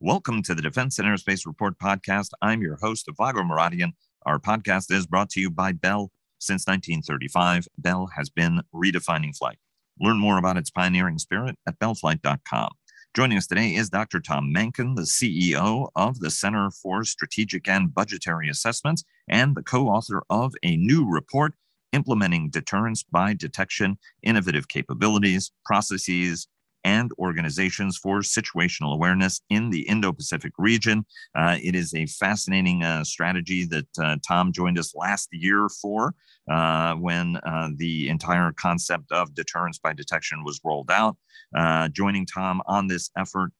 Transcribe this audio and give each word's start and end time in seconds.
Welcome 0.00 0.42
to 0.42 0.54
the 0.54 0.60
Defense 0.60 0.98
and 0.98 1.08
Aerospace 1.08 1.46
Report 1.46 1.78
podcast. 1.78 2.28
I'm 2.42 2.60
your 2.60 2.76
host, 2.76 3.08
Vago 3.16 3.40
Muradian. 3.40 3.92
Our 4.26 4.38
podcast 4.38 4.92
is 4.92 5.06
brought 5.06 5.30
to 5.30 5.40
you 5.40 5.48
by 5.50 5.72
Bell. 5.72 6.10
Since 6.38 6.66
1935, 6.66 7.66
Bell 7.78 8.10
has 8.14 8.28
been 8.28 8.60
redefining 8.74 9.34
flight. 9.34 9.56
Learn 9.98 10.18
more 10.18 10.36
about 10.36 10.58
its 10.58 10.68
pioneering 10.68 11.16
spirit 11.16 11.56
at 11.66 11.78
bellflight.com. 11.78 12.72
Joining 13.16 13.38
us 13.38 13.46
today 13.46 13.74
is 13.74 13.88
Dr. 13.88 14.20
Tom 14.20 14.52
Mahnken, 14.54 14.96
the 14.96 15.02
CEO 15.04 15.88
of 15.96 16.20
the 16.20 16.30
Center 16.30 16.70
for 16.70 17.02
Strategic 17.02 17.66
and 17.66 17.94
Budgetary 17.94 18.50
Assessments 18.50 19.02
and 19.26 19.56
the 19.56 19.62
co 19.62 19.88
author 19.88 20.24
of 20.28 20.52
a 20.62 20.76
new 20.76 21.08
report 21.08 21.54
implementing 21.94 22.50
deterrence 22.50 23.02
by 23.02 23.32
detection, 23.32 23.96
innovative 24.22 24.68
capabilities, 24.68 25.52
processes, 25.64 26.48
and 26.86 27.10
organizations 27.18 27.98
for 27.98 28.20
situational 28.20 28.94
awareness 28.94 29.40
in 29.50 29.70
the 29.70 29.82
Indo 29.88 30.12
Pacific 30.12 30.52
region. 30.56 31.04
Uh, 31.34 31.58
it 31.60 31.74
is 31.74 31.92
a 31.94 32.06
fascinating 32.06 32.84
uh, 32.84 33.02
strategy 33.02 33.64
that 33.66 33.88
uh, 34.00 34.16
Tom 34.26 34.52
joined 34.52 34.78
us 34.78 34.94
last 34.94 35.28
year 35.32 35.68
for 35.68 36.14
uh, 36.48 36.94
when 36.94 37.38
uh, 37.38 37.70
the 37.74 38.08
entire 38.08 38.52
concept 38.52 39.10
of 39.10 39.34
deterrence 39.34 39.80
by 39.80 39.92
detection 39.92 40.44
was 40.44 40.60
rolled 40.64 40.92
out. 40.92 41.16
Uh, 41.56 41.88
joining 41.88 42.24
Tom 42.24 42.62
on 42.66 42.86
this 42.86 43.10
effort 43.18 43.50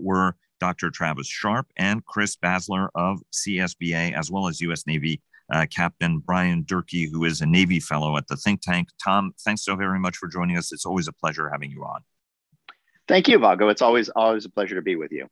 were 0.00 0.34
Dr. 0.58 0.90
Travis 0.90 1.28
Sharp 1.28 1.68
and 1.76 2.04
Chris 2.04 2.34
Bassler 2.34 2.88
of 2.96 3.20
CSBA, 3.32 4.18
as 4.18 4.32
well 4.32 4.48
as 4.48 4.60
U.S. 4.62 4.84
Navy 4.84 5.20
Captain 5.70 6.18
Brian 6.18 6.64
Durkee, 6.66 7.08
who 7.08 7.24
is 7.24 7.40
a 7.40 7.46
Navy 7.46 7.78
fellow 7.78 8.16
at 8.16 8.26
the 8.26 8.36
think 8.36 8.62
tank. 8.62 8.88
Tom, 9.02 9.32
thanks 9.44 9.64
so 9.64 9.76
very 9.76 10.00
much 10.00 10.16
for 10.16 10.26
joining 10.26 10.56
us. 10.56 10.72
It's 10.72 10.86
always 10.86 11.06
a 11.06 11.12
pleasure 11.12 11.48
having 11.50 11.70
you 11.70 11.84
on. 11.84 12.00
Thank 13.06 13.28
you, 13.28 13.38
Vago. 13.38 13.68
It's 13.68 13.82
always 13.82 14.08
always 14.08 14.44
a 14.44 14.50
pleasure 14.50 14.74
to 14.74 14.82
be 14.82 14.96
with 14.96 15.12
you. 15.12 15.28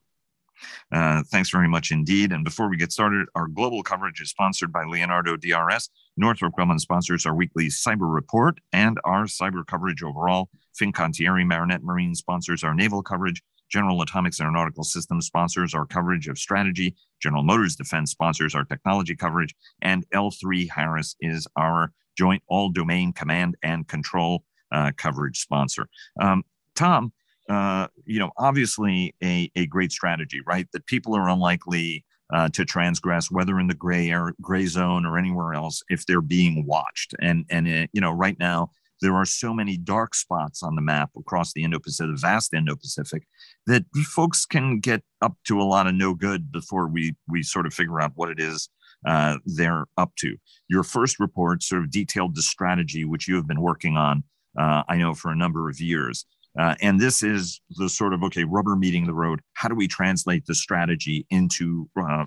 Uh, 0.92 1.22
thanks 1.30 1.50
very 1.50 1.68
much 1.68 1.90
indeed. 1.90 2.32
And 2.32 2.44
before 2.44 2.68
we 2.68 2.76
get 2.76 2.92
started, 2.92 3.26
our 3.34 3.48
global 3.48 3.82
coverage 3.82 4.20
is 4.20 4.30
sponsored 4.30 4.72
by 4.72 4.84
Leonardo 4.84 5.36
DRS. 5.36 5.88
Northrop 6.16 6.54
Grumman 6.54 6.78
sponsors 6.78 7.26
our 7.26 7.34
weekly 7.34 7.66
cyber 7.66 8.12
report 8.12 8.58
and 8.72 8.98
our 9.04 9.24
cyber 9.24 9.66
coverage 9.66 10.02
overall. 10.02 10.50
Fincantieri 10.78 11.46
Marinette 11.46 11.82
Marine 11.82 12.14
sponsors 12.14 12.62
our 12.62 12.74
naval 12.74 13.02
coverage. 13.02 13.42
General 13.70 14.02
Atomics 14.02 14.40
Aeronautical 14.40 14.84
Systems 14.84 15.26
sponsors 15.26 15.74
our 15.74 15.86
coverage 15.86 16.28
of 16.28 16.38
strategy. 16.38 16.94
General 17.22 17.42
Motors 17.42 17.74
Defense 17.74 18.10
sponsors 18.10 18.54
our 18.54 18.64
technology 18.64 19.16
coverage. 19.16 19.54
And 19.80 20.04
L3 20.14 20.68
Harris 20.70 21.16
is 21.20 21.46
our 21.56 21.92
joint 22.16 22.42
all 22.46 22.68
domain 22.68 23.14
command 23.14 23.56
and 23.62 23.88
control 23.88 24.44
uh, 24.70 24.92
coverage 24.96 25.38
sponsor. 25.40 25.88
Um, 26.20 26.44
Tom, 26.74 27.12
uh, 27.48 27.88
you 28.04 28.18
know, 28.18 28.30
obviously 28.38 29.14
a, 29.22 29.50
a 29.56 29.66
great 29.66 29.92
strategy, 29.92 30.40
right? 30.46 30.66
That 30.72 30.86
people 30.86 31.16
are 31.16 31.28
unlikely 31.28 32.04
uh, 32.32 32.48
to 32.50 32.64
transgress, 32.64 33.30
whether 33.30 33.58
in 33.58 33.66
the 33.66 33.74
gray 33.74 34.10
air, 34.10 34.34
gray 34.40 34.66
zone 34.66 35.04
or 35.04 35.18
anywhere 35.18 35.52
else, 35.54 35.82
if 35.88 36.06
they're 36.06 36.20
being 36.20 36.66
watched. 36.66 37.14
And 37.20 37.44
and 37.50 37.68
it, 37.68 37.90
you 37.92 38.00
know, 38.00 38.12
right 38.12 38.38
now 38.38 38.70
there 39.00 39.14
are 39.14 39.26
so 39.26 39.52
many 39.52 39.76
dark 39.76 40.14
spots 40.14 40.62
on 40.62 40.76
the 40.76 40.80
map 40.80 41.10
across 41.18 41.52
the 41.52 41.64
Indo-Pacific, 41.64 42.16
vast 42.18 42.54
Indo-Pacific, 42.54 43.26
that 43.66 43.84
folks 44.04 44.46
can 44.46 44.78
get 44.78 45.02
up 45.20 45.34
to 45.48 45.60
a 45.60 45.64
lot 45.64 45.88
of 45.88 45.94
no 45.94 46.14
good 46.14 46.52
before 46.52 46.86
we 46.88 47.16
we 47.28 47.42
sort 47.42 47.66
of 47.66 47.74
figure 47.74 48.00
out 48.00 48.12
what 48.14 48.30
it 48.30 48.40
is 48.40 48.68
uh, 49.06 49.36
they're 49.44 49.86
up 49.96 50.12
to. 50.16 50.36
Your 50.68 50.84
first 50.84 51.18
report 51.20 51.62
sort 51.62 51.82
of 51.82 51.90
detailed 51.90 52.34
the 52.34 52.42
strategy 52.42 53.04
which 53.04 53.28
you 53.28 53.34
have 53.36 53.46
been 53.46 53.60
working 53.60 53.96
on, 53.96 54.22
uh, 54.58 54.82
I 54.88 54.96
know, 54.96 55.14
for 55.14 55.30
a 55.30 55.36
number 55.36 55.68
of 55.68 55.80
years. 55.80 56.24
Uh, 56.58 56.74
and 56.82 57.00
this 57.00 57.22
is 57.22 57.60
the 57.76 57.88
sort 57.88 58.12
of 58.12 58.22
okay, 58.22 58.44
rubber 58.44 58.76
meeting 58.76 59.06
the 59.06 59.14
road. 59.14 59.40
How 59.54 59.68
do 59.68 59.74
we 59.74 59.88
translate 59.88 60.44
the 60.46 60.54
strategy 60.54 61.26
into 61.30 61.88
uh, 62.00 62.24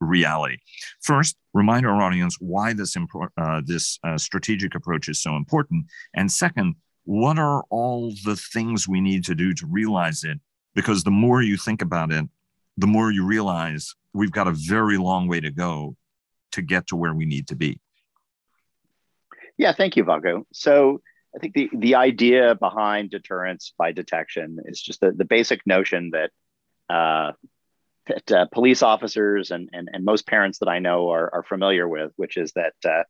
reality? 0.00 0.56
First, 1.02 1.36
remind 1.52 1.86
our 1.86 2.00
audience 2.00 2.36
why 2.40 2.72
this 2.72 2.96
impor- 2.96 3.28
uh, 3.36 3.60
this 3.64 3.98
uh, 4.02 4.16
strategic 4.16 4.74
approach 4.74 5.08
is 5.08 5.20
so 5.20 5.36
important. 5.36 5.86
And 6.14 6.32
second, 6.32 6.76
what 7.04 7.38
are 7.38 7.64
all 7.70 8.12
the 8.24 8.36
things 8.36 8.88
we 8.88 9.00
need 9.00 9.24
to 9.24 9.34
do 9.34 9.52
to 9.54 9.66
realize 9.66 10.24
it? 10.24 10.40
Because 10.74 11.04
the 11.04 11.10
more 11.10 11.42
you 11.42 11.56
think 11.56 11.82
about 11.82 12.10
it, 12.12 12.24
the 12.78 12.86
more 12.86 13.10
you 13.10 13.24
realize 13.24 13.94
we've 14.12 14.32
got 14.32 14.48
a 14.48 14.52
very 14.52 14.96
long 14.96 15.28
way 15.28 15.40
to 15.40 15.50
go 15.50 15.96
to 16.52 16.62
get 16.62 16.86
to 16.88 16.96
where 16.96 17.14
we 17.14 17.26
need 17.26 17.48
to 17.48 17.56
be. 17.56 17.78
Yeah, 19.58 19.72
thank 19.72 19.96
you, 19.96 20.04
Vago. 20.04 20.46
So 20.52 21.00
I 21.36 21.38
think 21.38 21.54
the, 21.54 21.68
the 21.74 21.94
idea 21.96 22.54
behind 22.54 23.10
deterrence 23.10 23.74
by 23.76 23.92
detection 23.92 24.58
is 24.64 24.80
just 24.80 25.00
the, 25.00 25.12
the 25.12 25.26
basic 25.26 25.60
notion 25.66 26.10
that 26.12 26.30
uh, 26.88 27.32
that 28.06 28.32
uh, 28.32 28.46
police 28.52 28.82
officers 28.82 29.50
and, 29.50 29.68
and, 29.72 29.90
and 29.92 30.04
most 30.04 30.26
parents 30.26 30.60
that 30.60 30.68
I 30.68 30.78
know 30.78 31.10
are, 31.10 31.28
are 31.34 31.42
familiar 31.42 31.88
with, 31.88 32.12
which 32.16 32.36
is 32.36 32.52
that 32.52 32.74
uh, 32.84 33.02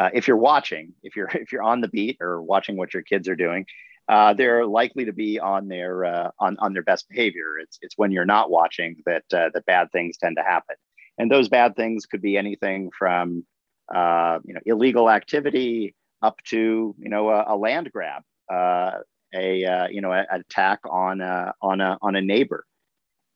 uh 0.00 0.10
if 0.14 0.28
you're 0.28 0.36
watching, 0.36 0.94
if 1.02 1.14
you're 1.16 1.28
if 1.34 1.52
you're 1.52 1.62
on 1.62 1.82
the 1.82 1.88
beat 1.88 2.16
or 2.20 2.40
watching 2.40 2.76
what 2.76 2.94
your 2.94 3.02
kids 3.02 3.28
are 3.28 3.36
doing, 3.36 3.66
uh, 4.08 4.32
they're 4.32 4.64
likely 4.64 5.04
to 5.04 5.12
be 5.12 5.38
on 5.38 5.68
their 5.68 6.04
uh, 6.06 6.30
on, 6.38 6.56
on 6.60 6.72
their 6.72 6.84
best 6.84 7.08
behavior. 7.10 7.58
It's 7.60 7.78
it's 7.82 7.98
when 7.98 8.12
you're 8.12 8.24
not 8.24 8.50
watching 8.50 8.96
that 9.04 9.24
that 9.30 9.66
bad 9.66 9.92
things 9.92 10.16
tend 10.16 10.36
to 10.38 10.42
happen, 10.42 10.76
and 11.18 11.30
those 11.30 11.50
bad 11.50 11.76
things 11.76 12.06
could 12.06 12.22
be 12.22 12.38
anything 12.38 12.90
from 12.98 13.44
you 13.92 14.54
know 14.54 14.60
illegal 14.64 15.10
activity 15.10 15.94
up 16.24 16.42
to 16.44 16.96
you 16.98 17.08
know 17.10 17.28
a, 17.28 17.54
a 17.54 17.56
land 17.56 17.92
grab, 17.92 18.22
uh, 18.52 18.92
a 19.34 19.64
uh, 19.64 19.88
you 19.88 20.00
know 20.00 20.12
an 20.12 20.24
attack 20.30 20.80
on 20.90 21.20
a, 21.20 21.52
on 21.60 21.80
a 21.82 21.98
on 22.00 22.16
a 22.16 22.22
neighbor, 22.22 22.64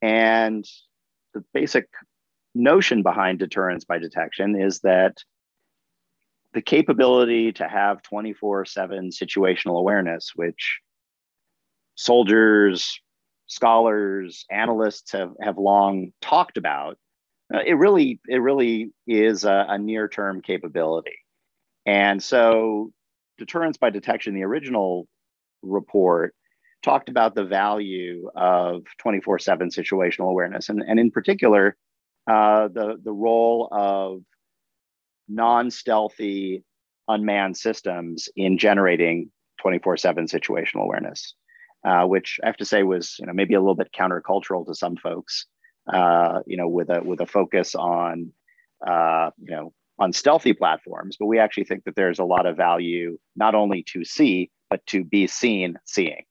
and 0.00 0.64
the 1.34 1.44
basic 1.52 1.86
notion 2.54 3.02
behind 3.02 3.38
deterrence 3.38 3.84
by 3.84 3.98
detection 3.98 4.60
is 4.60 4.80
that 4.80 5.18
the 6.54 6.62
capability 6.62 7.52
to 7.52 7.68
have 7.68 8.02
24/7 8.02 9.12
situational 9.12 9.78
awareness, 9.78 10.32
which 10.34 10.80
soldiers, 11.94 12.98
scholars, 13.48 14.46
analysts 14.50 15.12
have 15.12 15.32
have 15.42 15.58
long 15.58 16.12
talked 16.22 16.56
about. 16.56 16.96
Uh, 17.52 17.60
it 17.66 17.74
really 17.74 18.18
it 18.26 18.38
really 18.38 18.92
is 19.06 19.44
a, 19.44 19.66
a 19.68 19.78
near 19.78 20.08
term 20.08 20.40
capability 20.40 21.18
and 21.88 22.22
so, 22.22 22.92
deterrence 23.38 23.78
by 23.78 23.88
detection, 23.88 24.34
the 24.34 24.42
original 24.42 25.08
report 25.62 26.34
talked 26.82 27.08
about 27.08 27.34
the 27.34 27.46
value 27.46 28.28
of 28.36 28.82
24 28.98 29.38
7 29.38 29.70
situational 29.70 30.28
awareness, 30.28 30.68
and, 30.68 30.84
and 30.86 31.00
in 31.00 31.10
particular, 31.10 31.78
uh, 32.30 32.68
the, 32.68 32.98
the 33.02 33.12
role 33.12 33.70
of 33.72 34.20
non 35.28 35.70
stealthy 35.70 36.62
unmanned 37.08 37.56
systems 37.56 38.28
in 38.36 38.58
generating 38.58 39.30
24 39.62 39.96
7 39.96 40.26
situational 40.26 40.82
awareness, 40.82 41.32
uh, 41.86 42.04
which 42.04 42.38
I 42.44 42.48
have 42.48 42.58
to 42.58 42.66
say 42.66 42.82
was 42.82 43.16
you 43.18 43.24
know, 43.24 43.32
maybe 43.32 43.54
a 43.54 43.60
little 43.60 43.74
bit 43.74 43.88
countercultural 43.98 44.66
to 44.66 44.74
some 44.74 44.96
folks, 44.96 45.46
uh, 45.90 46.40
you 46.46 46.58
know, 46.58 46.68
with 46.68 46.90
a, 46.90 47.02
with 47.02 47.22
a 47.22 47.26
focus 47.26 47.74
on 47.74 48.30
uh, 48.86 49.30
you 49.38 49.52
know 49.52 49.72
on 49.98 50.12
stealthy 50.12 50.52
platforms, 50.52 51.16
but 51.18 51.26
we 51.26 51.38
actually 51.38 51.64
think 51.64 51.84
that 51.84 51.96
there's 51.96 52.18
a 52.18 52.24
lot 52.24 52.46
of 52.46 52.56
value 52.56 53.18
not 53.36 53.54
only 53.54 53.82
to 53.82 54.04
see, 54.04 54.50
but 54.70 54.84
to 54.86 55.04
be 55.04 55.26
seen 55.26 55.78
seeing. 55.84 56.24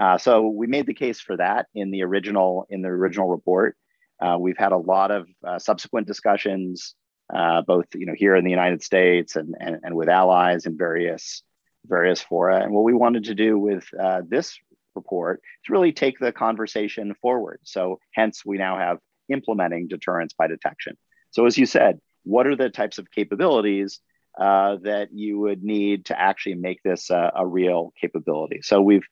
Uh, 0.00 0.16
so 0.18 0.48
we 0.48 0.66
made 0.66 0.86
the 0.86 0.94
case 0.94 1.20
for 1.20 1.36
that 1.36 1.66
in 1.74 1.90
the 1.90 2.02
original 2.02 2.66
in 2.70 2.82
the 2.82 2.88
original 2.88 3.28
report. 3.28 3.76
Uh, 4.20 4.36
we've 4.38 4.56
had 4.56 4.72
a 4.72 4.76
lot 4.76 5.10
of 5.10 5.26
uh, 5.46 5.58
subsequent 5.58 6.06
discussions, 6.06 6.94
uh, 7.34 7.60
both 7.62 7.86
you 7.94 8.06
know 8.06 8.14
here 8.16 8.36
in 8.36 8.44
the 8.44 8.50
United 8.50 8.82
States 8.82 9.36
and, 9.36 9.54
and, 9.60 9.78
and 9.82 9.94
with 9.94 10.08
allies 10.08 10.64
in 10.66 10.76
various 10.78 11.42
various 11.86 12.20
fora. 12.22 12.62
And 12.62 12.72
what 12.72 12.84
we 12.84 12.94
wanted 12.94 13.24
to 13.24 13.34
do 13.34 13.58
with 13.58 13.84
uh, 14.00 14.22
this 14.26 14.58
report 14.94 15.42
is 15.64 15.70
really 15.70 15.92
take 15.92 16.18
the 16.18 16.32
conversation 16.32 17.14
forward. 17.20 17.60
So 17.64 17.98
hence 18.12 18.44
we 18.44 18.58
now 18.58 18.78
have 18.78 18.98
implementing 19.28 19.88
deterrence 19.88 20.32
by 20.32 20.46
detection. 20.46 20.96
So 21.30 21.46
as 21.46 21.58
you 21.58 21.66
said, 21.66 22.00
what 22.24 22.46
are 22.46 22.56
the 22.56 22.70
types 22.70 22.98
of 22.98 23.10
capabilities 23.10 24.00
uh, 24.38 24.76
that 24.82 25.12
you 25.12 25.38
would 25.38 25.62
need 25.62 26.06
to 26.06 26.18
actually 26.18 26.54
make 26.54 26.82
this 26.82 27.10
a, 27.10 27.46
real 27.46 27.92
capability. 28.00 28.60
So 28.62 28.80
we've 28.80 29.06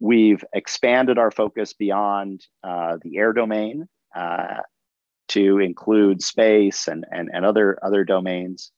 we've 0.00 0.44
expanded 0.52 1.18
our 1.18 1.30
focus 1.30 1.72
beyond 1.72 2.44
uh, 2.64 2.98
the 3.02 3.18
air 3.18 3.32
domain 3.32 3.88
uh, 4.14 4.62
to 5.28 5.58
include 5.58 6.22
space 6.22 6.88
and, 6.88 7.04
and, 7.10 7.30
and 7.32 7.44
other 7.44 7.78
other 7.82 8.04
domains. 8.04 8.72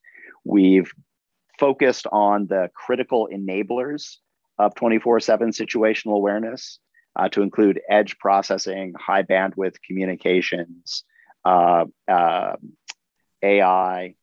We've 0.44 0.92
focused 1.58 2.06
on 2.12 2.46
the 2.46 2.70
critical 2.74 3.28
enablers 3.32 4.16
of 4.58 4.74
24/7 4.74 5.54
situational 5.54 6.16
awareness 6.16 6.78
uh, 7.16 7.28
to 7.30 7.42
include 7.42 7.80
edge 7.88 8.18
processing, 8.18 8.92
high 8.98 9.22
bandwidth 9.22 9.76
communications, 9.86 11.04
uh, 11.44 11.84
AI. 13.42 14.14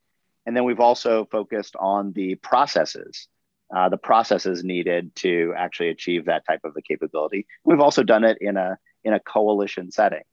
And 0.46 0.56
then 0.56 0.64
we've 0.64 0.80
also 0.80 1.25
focused 1.25 1.75
on 1.78 2.14
the 2.14 2.36
processes, 2.36 3.28
uh, 3.75 3.90
the 3.90 3.98
processes 3.98 4.64
needed 4.64 5.16
to 5.18 5.54
actually 5.58 5.90
achieve 5.90 6.25
that 6.25 6.46
type 6.46 6.62
of 6.64 6.74
a 6.78 6.81
capability. 6.81 7.48
We've 7.66 7.81
also 7.81 8.04
done 8.04 8.24
it 8.24 8.38
in 8.40 8.56
a, 8.56 8.78
in 9.04 9.14
a 9.14 9.19
coalition 9.19 9.92
setting. 9.92 10.24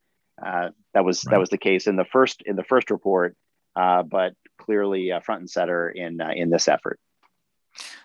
Uh, 0.44 0.70
that 0.94 1.04
was 1.04 1.24
right. 1.24 1.32
that 1.32 1.40
was 1.40 1.48
the 1.48 1.58
case 1.58 1.86
in 1.86 1.96
the 1.96 2.04
first 2.04 2.42
in 2.44 2.56
the 2.56 2.64
first 2.64 2.90
report, 2.90 3.36
uh, 3.76 4.02
but 4.02 4.34
clearly 4.58 5.12
uh, 5.12 5.20
front 5.20 5.40
and 5.40 5.50
center 5.50 5.88
in 5.88 6.20
uh, 6.20 6.30
in 6.34 6.50
this 6.50 6.66
effort. 6.66 6.98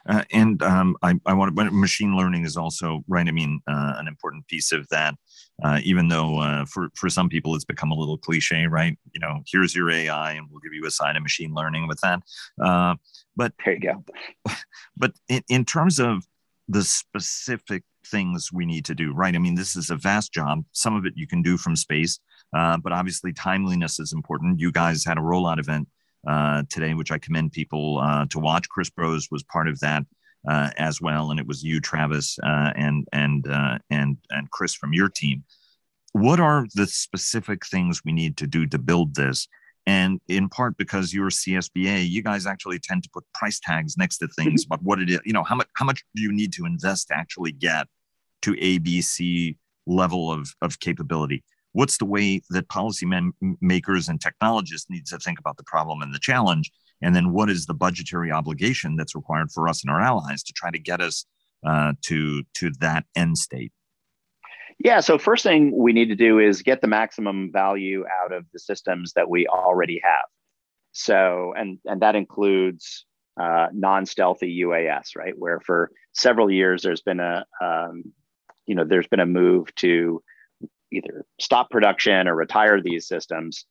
Uh, 0.08 0.24
and 0.32 0.62
um, 0.64 0.96
I, 1.04 1.16
I 1.26 1.34
want 1.34 1.56
to, 1.56 1.72
machine 1.72 2.16
learning 2.16 2.44
is 2.44 2.58
also 2.58 3.04
right. 3.08 3.28
I 3.28 3.32
mean, 3.32 3.62
uh, 3.68 3.94
an 3.98 4.08
important 4.08 4.48
piece 4.48 4.72
of 4.72 4.88
that. 4.90 5.16
Uh, 5.64 5.80
even 5.84 6.08
though 6.08 6.40
uh, 6.40 6.66
for 6.66 6.90
for 6.96 7.10
some 7.10 7.30
people 7.30 7.56
it's 7.56 7.66
become 7.66 7.92
a 7.92 7.96
little 7.96 8.18
cliche, 8.18 8.66
right? 8.66 8.98
You 9.14 9.20
know, 9.20 9.42
here's 9.52 9.76
your 9.76 9.92
AI, 9.92 10.34
and 10.34 10.48
we'll 10.50 10.62
give 10.62 10.74
you 10.74 10.86
a 10.86 10.92
side 10.92 11.16
of 11.16 11.24
machine 11.24 11.54
learning 11.54 11.88
with 11.88 12.00
that. 12.02 12.22
Uh, 12.62 12.96
but 13.36 13.54
there 13.64 13.76
you 13.76 13.80
go. 13.82 14.04
But 14.98 15.14
in, 15.30 15.44
in 15.48 15.64
terms 15.64 15.98
of 15.98 16.28
the 16.68 16.84
specific 16.84 17.84
things 18.06 18.52
we 18.52 18.66
need 18.66 18.86
to 18.86 18.96
do, 18.96 19.14
right? 19.14 19.34
I 19.34 19.38
mean, 19.38 19.56
this 19.56 19.76
is 19.76 19.90
a 19.90 19.96
vast 19.96 20.34
job. 20.34 20.64
Some 20.74 20.96
of 20.96 21.06
it 21.06 21.14
you 21.16 21.26
can 21.26 21.42
do 21.42 21.58
from 21.58 21.76
space, 21.76 22.20
uh, 22.54 22.78
but 22.78 22.92
obviously 22.92 23.32
timeliness 23.32 24.00
is 24.00 24.12
important. 24.14 24.60
You 24.60 24.72
guys 24.72 25.06
had 25.06 25.18
a 25.18 25.22
rollout 25.22 25.60
event 25.60 25.88
uh, 26.28 26.64
today, 26.70 26.94
which 26.94 27.12
I 27.12 27.18
commend 27.18 27.54
people 27.54 28.00
uh, 28.00 28.26
to 28.30 28.40
watch. 28.40 28.68
Chris 28.70 28.90
Brose 28.90 29.30
was 29.32 29.44
part 29.44 29.68
of 29.68 29.80
that 29.80 30.04
uh, 30.48 30.70
as 30.78 31.02
well, 31.02 31.32
and 31.32 31.40
it 31.40 31.48
was 31.48 31.64
you, 31.64 31.80
Travis, 31.80 32.38
uh, 32.44 32.72
and 32.76 33.08
and 33.12 33.48
uh, 33.48 33.78
and 33.90 34.18
and 34.30 34.50
Chris 34.52 34.74
from 34.74 34.94
your 34.94 35.10
team. 35.10 35.44
What 36.14 36.40
are 36.40 36.66
the 36.76 36.88
specific 36.88 37.66
things 37.66 38.02
we 38.04 38.12
need 38.12 38.38
to 38.38 38.48
do 38.48 38.66
to 38.68 38.80
build 38.80 39.16
this? 39.16 39.48
And 39.86 40.20
in 40.28 40.50
part 40.50 40.78
because 40.78 41.14
you're 41.14 41.30
CSBA, 41.30 42.10
you 42.10 42.22
guys 42.22 42.46
actually 42.46 42.80
tend 42.80 43.04
to 43.04 43.10
put 43.14 43.24
price 43.34 43.60
tags 43.60 43.98
next 43.98 44.18
to 44.20 44.28
things 44.28 44.64
mm-hmm. 44.64 44.74
about 44.74 44.84
what 44.84 45.00
it 45.00 45.10
is. 45.10 45.20
You 45.26 45.34
know, 45.34 45.44
how 45.44 45.56
much 45.56 45.68
how 45.74 45.86
much 45.86 46.04
do 46.16 46.22
you 46.22 46.32
need 46.32 46.54
to 46.54 46.66
invest 46.66 47.08
to 47.10 47.18
actually 47.18 47.52
get 47.52 47.88
to 48.44 48.54
ABC 48.54 49.58
level 49.88 50.32
of 50.32 50.54
of 50.62 50.80
capability? 50.80 51.44
what's 51.74 51.98
the 51.98 52.06
way 52.06 52.42
that 52.50 52.68
policy 52.70 53.06
makers 53.62 54.10
and 54.10 54.20
technologists 54.20 54.90
need 54.90 55.06
to 55.06 55.18
think 55.20 55.40
about 55.40 55.58
the 55.58 55.64
problem 55.64 56.02
and 56.02 56.14
the 56.14 56.20
challenge 56.20 56.72
and 57.02 57.16
then 57.16 57.32
what 57.32 57.50
is 57.50 57.66
the 57.66 57.74
budgetary 57.74 58.32
obligation 58.32 58.96
that's 58.96 59.16
required 59.16 59.52
for 59.52 59.68
us 59.68 59.84
and 59.84 59.92
our 59.92 60.02
allies 60.02 60.44
to 60.44 60.54
try 60.54 60.72
to 60.72 60.80
get 60.80 61.02
us 61.02 61.26
uh, 61.66 61.94
to 62.04 62.44
to 62.56 62.72
that 62.80 63.06
end 63.16 63.38
state? 63.38 63.72
Yeah 64.80 65.00
so 65.00 65.18
first 65.18 65.44
thing 65.44 65.74
we 65.76 65.94
need 65.94 66.08
to 66.08 66.16
do 66.16 66.40
is 66.40 66.62
get 66.62 66.82
the 66.82 66.88
maximum 66.88 67.52
value 67.52 68.06
out 68.24 68.32
of 68.32 68.46
the 68.54 68.60
systems 68.60 69.14
that 69.14 69.30
we 69.30 69.48
already 69.48 70.02
have. 70.04 70.26
So 70.92 71.54
and 71.58 71.80
and 71.86 72.02
that 72.02 72.16
includes 72.16 73.06
uh, 73.40 73.68
non-stealthy 73.74 74.62
uas 74.64 75.16
right? 75.16 75.34
Where 75.38 75.60
for 75.62 75.92
several 76.14 76.52
years 76.52 76.82
there's 76.82 77.02
been 77.02 77.20
a 77.20 77.46
um, 77.62 78.04
you 78.66 78.76
know 78.76 78.86
there's 78.86 79.08
been 79.08 79.20
a 79.20 79.26
move 79.26 79.74
to 79.76 80.22
either 80.92 81.26
stop 81.40 81.70
production 81.70 82.28
or 82.28 82.36
retire 82.36 82.82
these 82.82 83.08
systems. 83.08 83.66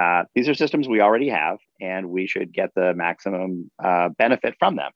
Uh, 0.00 0.24
these 0.34 0.48
are 0.48 0.54
systems 0.54 0.88
we 0.88 1.00
already 1.00 1.28
have, 1.28 1.58
and 1.80 2.08
we 2.10 2.26
should 2.26 2.52
get 2.52 2.70
the 2.74 2.94
maximum 2.94 3.70
uh, 3.82 4.08
benefit 4.10 4.54
from 4.58 4.76
them. 4.76 4.90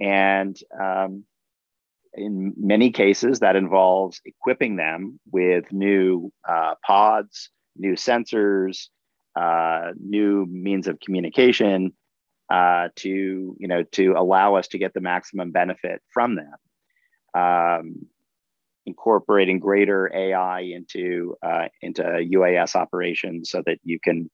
And 0.00 0.56
um, 0.78 1.24
in 2.14 2.52
many 2.56 2.90
cases, 2.90 3.40
that 3.40 3.56
involves 3.56 4.20
equipping 4.24 4.76
them 4.76 5.18
with 5.30 5.72
new 5.72 6.30
uh, 6.46 6.74
pods, 6.84 7.50
new 7.76 7.94
sensors, 7.94 8.88
uh, 9.36 9.92
new 9.98 10.46
means 10.46 10.86
of 10.86 11.00
communication 11.00 11.92
uh, 12.50 12.88
to 12.96 13.56
you 13.58 13.68
know 13.68 13.82
to 13.92 14.14
allow 14.16 14.56
us 14.56 14.68
to 14.68 14.78
get 14.78 14.92
the 14.92 15.00
maximum 15.00 15.50
benefit 15.52 16.02
from 16.12 16.36
them. 16.36 16.54
Um, 17.34 17.94
incorporating 18.84 19.58
greater 19.58 20.10
AI 20.14 20.60
into 20.60 21.36
uh, 21.42 21.68
into 21.80 22.02
UAS 22.02 22.74
operations 22.74 23.50
so 23.50 23.62
that 23.64 23.78
you 23.84 23.98
can 23.98 24.28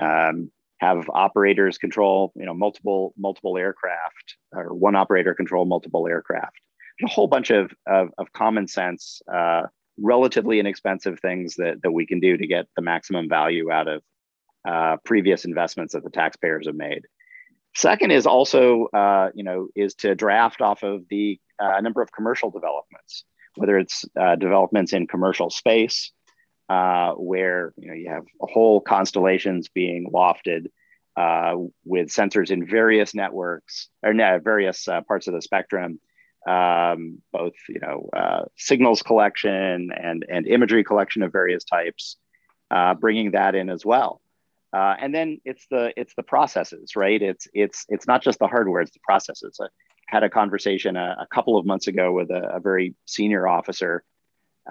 um, 0.00 0.50
have 0.78 1.10
operators 1.10 1.78
control 1.78 2.32
you 2.34 2.46
know 2.46 2.54
multiple 2.54 3.14
multiple 3.16 3.56
aircraft 3.58 4.36
or 4.52 4.74
one 4.74 4.96
operator 4.96 5.34
control 5.34 5.64
multiple 5.64 6.06
aircraft. 6.06 6.56
A 7.02 7.08
whole 7.08 7.28
bunch 7.28 7.50
of 7.50 7.72
of, 7.86 8.08
of 8.18 8.32
common 8.32 8.66
sense, 8.68 9.22
uh, 9.32 9.62
relatively 9.98 10.60
inexpensive 10.60 11.20
things 11.20 11.56
that 11.56 11.82
that 11.82 11.92
we 11.92 12.06
can 12.06 12.20
do 12.20 12.36
to 12.36 12.46
get 12.46 12.66
the 12.76 12.82
maximum 12.82 13.28
value 13.28 13.70
out 13.70 13.88
of 13.88 14.02
uh, 14.68 14.96
previous 15.04 15.44
investments 15.44 15.94
that 15.94 16.04
the 16.04 16.10
taxpayers 16.10 16.66
have 16.66 16.76
made. 16.76 17.06
Second 17.76 18.10
is 18.10 18.26
also, 18.26 18.86
uh, 18.86 19.30
you 19.34 19.44
know, 19.44 19.68
is 19.76 19.94
to 19.94 20.14
draft 20.14 20.60
off 20.60 20.82
of 20.82 21.02
the 21.08 21.38
uh, 21.58 21.80
number 21.80 22.02
of 22.02 22.10
commercial 22.12 22.50
developments 22.50 23.24
whether 23.56 23.78
it's 23.78 24.04
uh, 24.18 24.36
developments 24.36 24.92
in 24.92 25.06
commercial 25.06 25.50
space, 25.50 26.12
uh, 26.70 27.14
where 27.14 27.74
you 27.76 27.88
know 27.88 27.94
you 27.94 28.08
have 28.08 28.24
whole 28.40 28.80
constellations 28.80 29.68
being 29.68 30.08
lofted 30.14 30.66
uh, 31.16 31.56
with 31.84 32.08
sensors 32.08 32.52
in 32.52 32.64
various 32.64 33.12
networks 33.12 33.88
or 34.04 34.14
various 34.38 34.86
uh, 34.86 35.00
parts 35.02 35.26
of 35.26 35.34
the 35.34 35.42
spectrum, 35.42 36.00
um, 36.48 37.20
both 37.32 37.54
you 37.68 37.80
know 37.80 38.08
uh, 38.16 38.44
signals 38.56 39.02
collection 39.02 39.90
and 39.92 40.24
and 40.28 40.46
imagery 40.46 40.84
collection 40.84 41.24
of 41.24 41.32
various 41.32 41.64
types, 41.64 42.16
uh, 42.70 42.94
bringing 42.94 43.32
that 43.32 43.56
in 43.56 43.68
as 43.68 43.84
well. 43.84 44.20
and 44.72 45.12
then 45.12 45.40
it's 45.44 45.66
the 45.72 45.92
it's 45.96 46.14
the 46.14 46.22
processes, 46.22 46.94
right? 46.94 47.20
It's 47.20 47.48
it's 47.52 47.84
it's 47.88 48.06
not 48.06 48.22
just 48.22 48.38
the 48.38 48.46
hardware; 48.46 48.82
it's 48.82 48.92
the 48.92 49.00
processes 49.04 49.58
I 49.60 49.66
had 50.06 50.22
a 50.22 50.30
conversation 50.30 50.96
a, 50.96 51.16
a 51.20 51.26
couple 51.34 51.58
of 51.58 51.66
months 51.66 51.88
ago 51.88 52.12
with 52.12 52.30
a, 52.30 52.54
a 52.54 52.60
very 52.60 52.94
senior 53.06 53.48
officer 53.48 54.04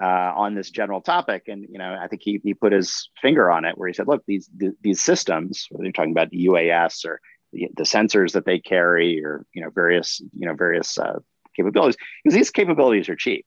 uh, 0.00 0.32
on 0.34 0.54
this 0.54 0.70
general 0.70 1.00
topic, 1.00 1.48
and 1.48 1.66
you 1.70 1.78
know, 1.78 1.96
I 2.00 2.08
think 2.08 2.22
he 2.22 2.40
he 2.42 2.54
put 2.54 2.72
his 2.72 3.10
finger 3.20 3.50
on 3.50 3.64
it, 3.64 3.76
where 3.76 3.88
he 3.88 3.94
said, 3.94 4.08
"Look, 4.08 4.24
these 4.26 4.48
th- 4.58 4.72
these 4.80 5.02
systems, 5.02 5.66
whether 5.70 5.84
you're 5.84 5.92
talking 5.92 6.12
about 6.12 6.30
the 6.30 6.46
UAS 6.46 7.04
or 7.04 7.20
the, 7.52 7.68
the, 7.76 7.82
sensors 7.82 8.32
that 8.32 8.46
they 8.46 8.58
carry, 8.58 9.22
or 9.22 9.44
you 9.52 9.62
know, 9.62 9.70
various 9.70 10.20
you 10.20 10.46
know 10.46 10.54
various 10.54 10.96
uh, 10.98 11.18
capabilities, 11.54 11.96
because 12.24 12.34
these 12.34 12.50
capabilities 12.50 13.08
are 13.08 13.16
cheap. 13.16 13.44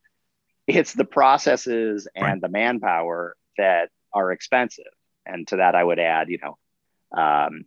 It's 0.66 0.94
the 0.94 1.04
processes 1.04 2.06
and 2.14 2.24
right. 2.24 2.40
the 2.40 2.48
manpower 2.48 3.36
that 3.58 3.90
are 4.12 4.30
expensive, 4.30 4.84
and 5.26 5.46
to 5.48 5.56
that, 5.56 5.74
I 5.74 5.82
would 5.82 5.98
add, 5.98 6.28
you 6.28 6.38
know, 6.42 6.56
um, 7.20 7.64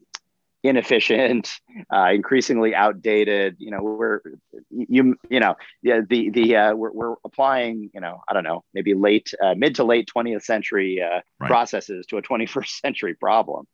inefficient, 0.63 1.49
uh, 1.93 2.09
increasingly 2.13 2.75
outdated. 2.75 3.55
You 3.59 3.71
know, 3.71 3.81
we're 3.81 4.21
you 4.69 5.15
you 5.29 5.39
know 5.39 5.55
yeah 5.81 6.01
the 6.07 6.29
the 6.29 6.55
uh, 6.55 6.75
we're, 6.75 6.91
we're 6.91 7.15
applying 7.25 7.89
you 7.93 8.01
know 8.01 8.21
I 8.27 8.33
don't 8.33 8.43
know 8.43 8.63
maybe 8.73 8.93
late 8.93 9.33
uh, 9.41 9.55
mid 9.55 9.75
to 9.75 9.83
late 9.83 10.09
20th 10.15 10.43
century 10.43 11.01
uh, 11.01 11.21
right. 11.39 11.47
processes 11.47 12.05
to 12.07 12.17
a 12.17 12.21
21st 12.21 12.67
century 12.81 13.15
problem. 13.15 13.65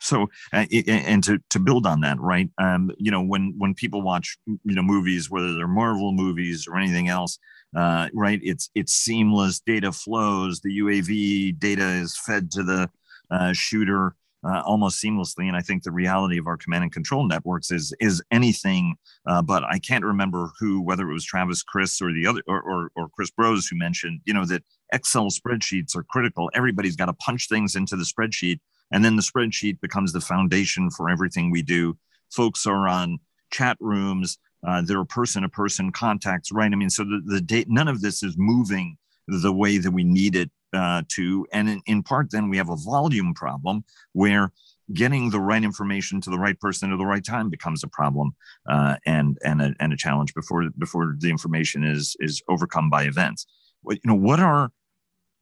So, 0.00 0.30
uh, 0.52 0.66
and 0.88 1.22
to, 1.22 1.38
to 1.50 1.60
build 1.60 1.86
on 1.86 2.00
that, 2.00 2.18
right? 2.18 2.50
Um, 2.58 2.90
you 2.98 3.12
know, 3.12 3.22
when 3.22 3.54
when 3.56 3.72
people 3.74 4.02
watch, 4.02 4.36
you 4.46 4.74
know, 4.74 4.82
movies, 4.82 5.30
whether 5.30 5.54
they're 5.54 5.68
Marvel 5.68 6.10
movies 6.10 6.66
or 6.66 6.76
anything 6.76 7.06
else, 7.06 7.38
uh, 7.76 8.08
right? 8.12 8.40
It's 8.42 8.68
it's 8.74 8.92
seamless. 8.92 9.60
Data 9.60 9.92
flows. 9.92 10.60
The 10.60 10.80
UAV 10.80 11.56
data 11.56 11.86
is 11.86 12.18
fed 12.18 12.50
to 12.50 12.64
the 12.64 12.90
uh, 13.30 13.52
shooter 13.52 14.16
uh, 14.44 14.62
almost 14.64 15.02
seamlessly. 15.02 15.46
And 15.48 15.56
I 15.56 15.60
think 15.60 15.82
the 15.82 15.92
reality 15.92 16.38
of 16.38 16.46
our 16.46 16.56
command 16.56 16.84
and 16.84 16.92
control 16.92 17.26
networks 17.26 17.70
is 17.70 17.94
is 18.00 18.22
anything. 18.30 18.96
Uh, 19.26 19.42
but 19.42 19.62
I 19.64 19.78
can't 19.78 20.04
remember 20.04 20.50
who, 20.58 20.80
whether 20.82 21.08
it 21.08 21.14
was 21.14 21.24
Travis, 21.24 21.62
Chris, 21.62 22.00
or 22.02 22.12
the 22.12 22.26
other, 22.26 22.42
or, 22.46 22.60
or, 22.62 22.90
or 22.96 23.08
Chris 23.08 23.30
Brose, 23.30 23.66
who 23.66 23.76
mentioned, 23.76 24.20
you 24.24 24.34
know, 24.34 24.44
that 24.46 24.64
Excel 24.92 25.28
spreadsheets 25.30 25.96
are 25.96 26.02
critical. 26.02 26.50
Everybody's 26.54 26.96
got 26.96 27.06
to 27.06 27.12
punch 27.14 27.48
things 27.48 27.76
into 27.76 27.96
the 27.96 28.04
spreadsheet, 28.04 28.58
and 28.90 29.04
then 29.04 29.16
the 29.16 29.22
spreadsheet 29.22 29.80
becomes 29.80 30.12
the 30.12 30.20
foundation 30.20 30.90
for 30.90 31.08
everything 31.08 31.50
we 31.50 31.62
do. 31.62 31.96
Folks 32.30 32.66
are 32.66 32.88
on 32.88 33.18
chat 33.50 33.76
rooms. 33.80 34.38
Uh, 34.66 34.80
there 34.80 34.98
are 34.98 35.04
person-to-person 35.04 35.90
contacts, 35.92 36.52
right? 36.52 36.72
I 36.72 36.76
mean, 36.76 36.90
so 36.90 37.04
the, 37.04 37.20
the 37.26 37.40
date, 37.40 37.68
none 37.68 37.88
of 37.88 38.00
this 38.00 38.22
is 38.22 38.34
moving 38.38 38.96
the 39.28 39.52
way 39.52 39.78
that 39.78 39.90
we 39.90 40.04
need 40.04 40.36
it 40.36 40.50
uh, 40.72 41.02
to. 41.08 41.46
And 41.52 41.68
in, 41.68 41.82
in 41.86 42.02
part, 42.02 42.30
then 42.30 42.48
we 42.48 42.56
have 42.56 42.70
a 42.70 42.76
volume 42.76 43.34
problem 43.34 43.84
where 44.12 44.52
getting 44.92 45.30
the 45.30 45.40
right 45.40 45.62
information 45.62 46.20
to 46.20 46.30
the 46.30 46.38
right 46.38 46.58
person 46.60 46.92
at 46.92 46.98
the 46.98 47.06
right 47.06 47.24
time 47.24 47.48
becomes 47.48 47.82
a 47.82 47.88
problem 47.88 48.32
uh, 48.68 48.96
and 49.06 49.38
and 49.44 49.62
a, 49.62 49.74
and 49.80 49.92
a 49.92 49.96
challenge 49.96 50.34
before 50.34 50.68
before 50.78 51.14
the 51.18 51.30
information 51.30 51.84
is 51.84 52.16
is 52.20 52.42
overcome 52.48 52.90
by 52.90 53.04
events. 53.04 53.46
You 53.88 53.98
know 54.04 54.14
what 54.14 54.40
are 54.40 54.70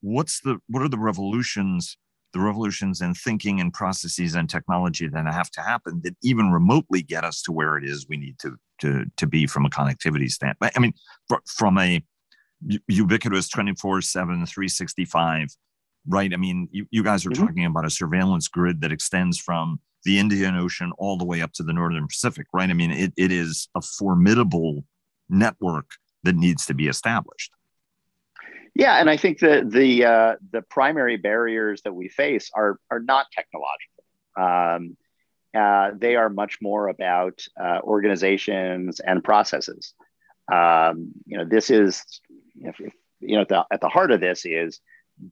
what's 0.01 0.41
the 0.41 0.59
what 0.69 0.83
are 0.83 0.89
the 0.89 0.99
revolutions 0.99 1.97
the 2.33 2.41
revolutions 2.41 3.01
in 3.01 3.15
thinking 3.15 3.61
and 3.61 3.73
processes 3.73 4.35
and 4.35 4.49
technology 4.49 5.09
that 5.09 5.27
have 5.27 5.51
to 5.51 5.61
happen 5.61 6.01
that 6.05 6.15
even 6.23 6.53
remotely 6.53 7.03
get 7.03 7.25
us 7.25 7.43
to 7.43 7.53
where 7.53 7.77
it 7.77 7.85
is 7.85 8.07
we 8.09 8.17
need 8.17 8.39
to 8.39 8.57
to 8.81 9.05
to 9.17 9.27
be 9.27 9.47
from 9.47 9.67
a 9.67 9.71
connectivity 9.71 10.31
standpoint. 10.31 10.73
I 10.77 10.81
mean, 10.81 10.95
from 11.47 11.79
a 11.79 12.03
ubiquitous 12.89 13.49
24 13.49 14.03
7 14.03 14.47
365 14.47 15.49
right 16.07 16.33
i 16.33 16.37
mean 16.37 16.69
you, 16.71 16.87
you 16.91 17.03
guys 17.03 17.25
are 17.25 17.31
mm-hmm. 17.31 17.47
talking 17.47 17.65
about 17.65 17.85
a 17.85 17.91
surveillance 17.91 18.49
grid 18.49 18.81
that 18.81 18.93
extends 18.93 19.39
from 19.39 19.81
the 20.05 20.19
indian 20.19 20.57
ocean 20.57 20.93
all 20.99 21.17
the 21.17 21.25
way 21.25 21.41
up 21.41 21.53
to 21.53 21.63
the 21.63 21.73
northern 21.73 22.07
pacific 22.07 22.47
right 22.53 22.71
i 22.71 22.73
mean 22.73 22.91
it, 22.91 23.13
it 23.17 23.33
is 23.33 23.69
a 23.75 23.81
formidable 23.81 24.85
network 25.29 25.91
that 26.23 26.37
needs 26.37 26.67
to 26.67 26.75
be 26.75 26.87
established 26.87 27.53
Yeah, 28.75 29.01
and 29.01 29.11
I 29.11 29.17
think 29.17 29.41
that 29.41 29.71
the 29.71 30.05
uh, 30.05 30.35
the 30.53 30.63
primary 30.63 31.17
barriers 31.17 31.83
that 31.83 31.93
we 31.93 32.09
face 32.09 32.51
are 32.55 32.79
are 32.91 33.01
not 33.01 33.27
technological. 33.33 34.05
Um, 34.37 34.97
uh, 35.55 35.91
they 35.97 36.15
are 36.17 36.29
much 36.29 36.59
more 36.63 36.89
about 36.89 37.45
uh, 37.61 37.81
organizations 37.83 39.01
and 39.01 39.25
processes. 39.25 39.95
Um, 40.53 41.13
you 41.27 41.39
know, 41.39 41.45
this 41.45 41.71
is 41.71 42.05
if, 42.61 42.81
if, 42.81 42.93
you 43.21 43.37
know 43.37 43.43
at 43.43 43.49
the, 43.49 43.65
at 43.71 43.81
the 43.81 43.89
heart 43.89 44.11
of 44.11 44.21
this 44.21 44.45
is 44.45 44.81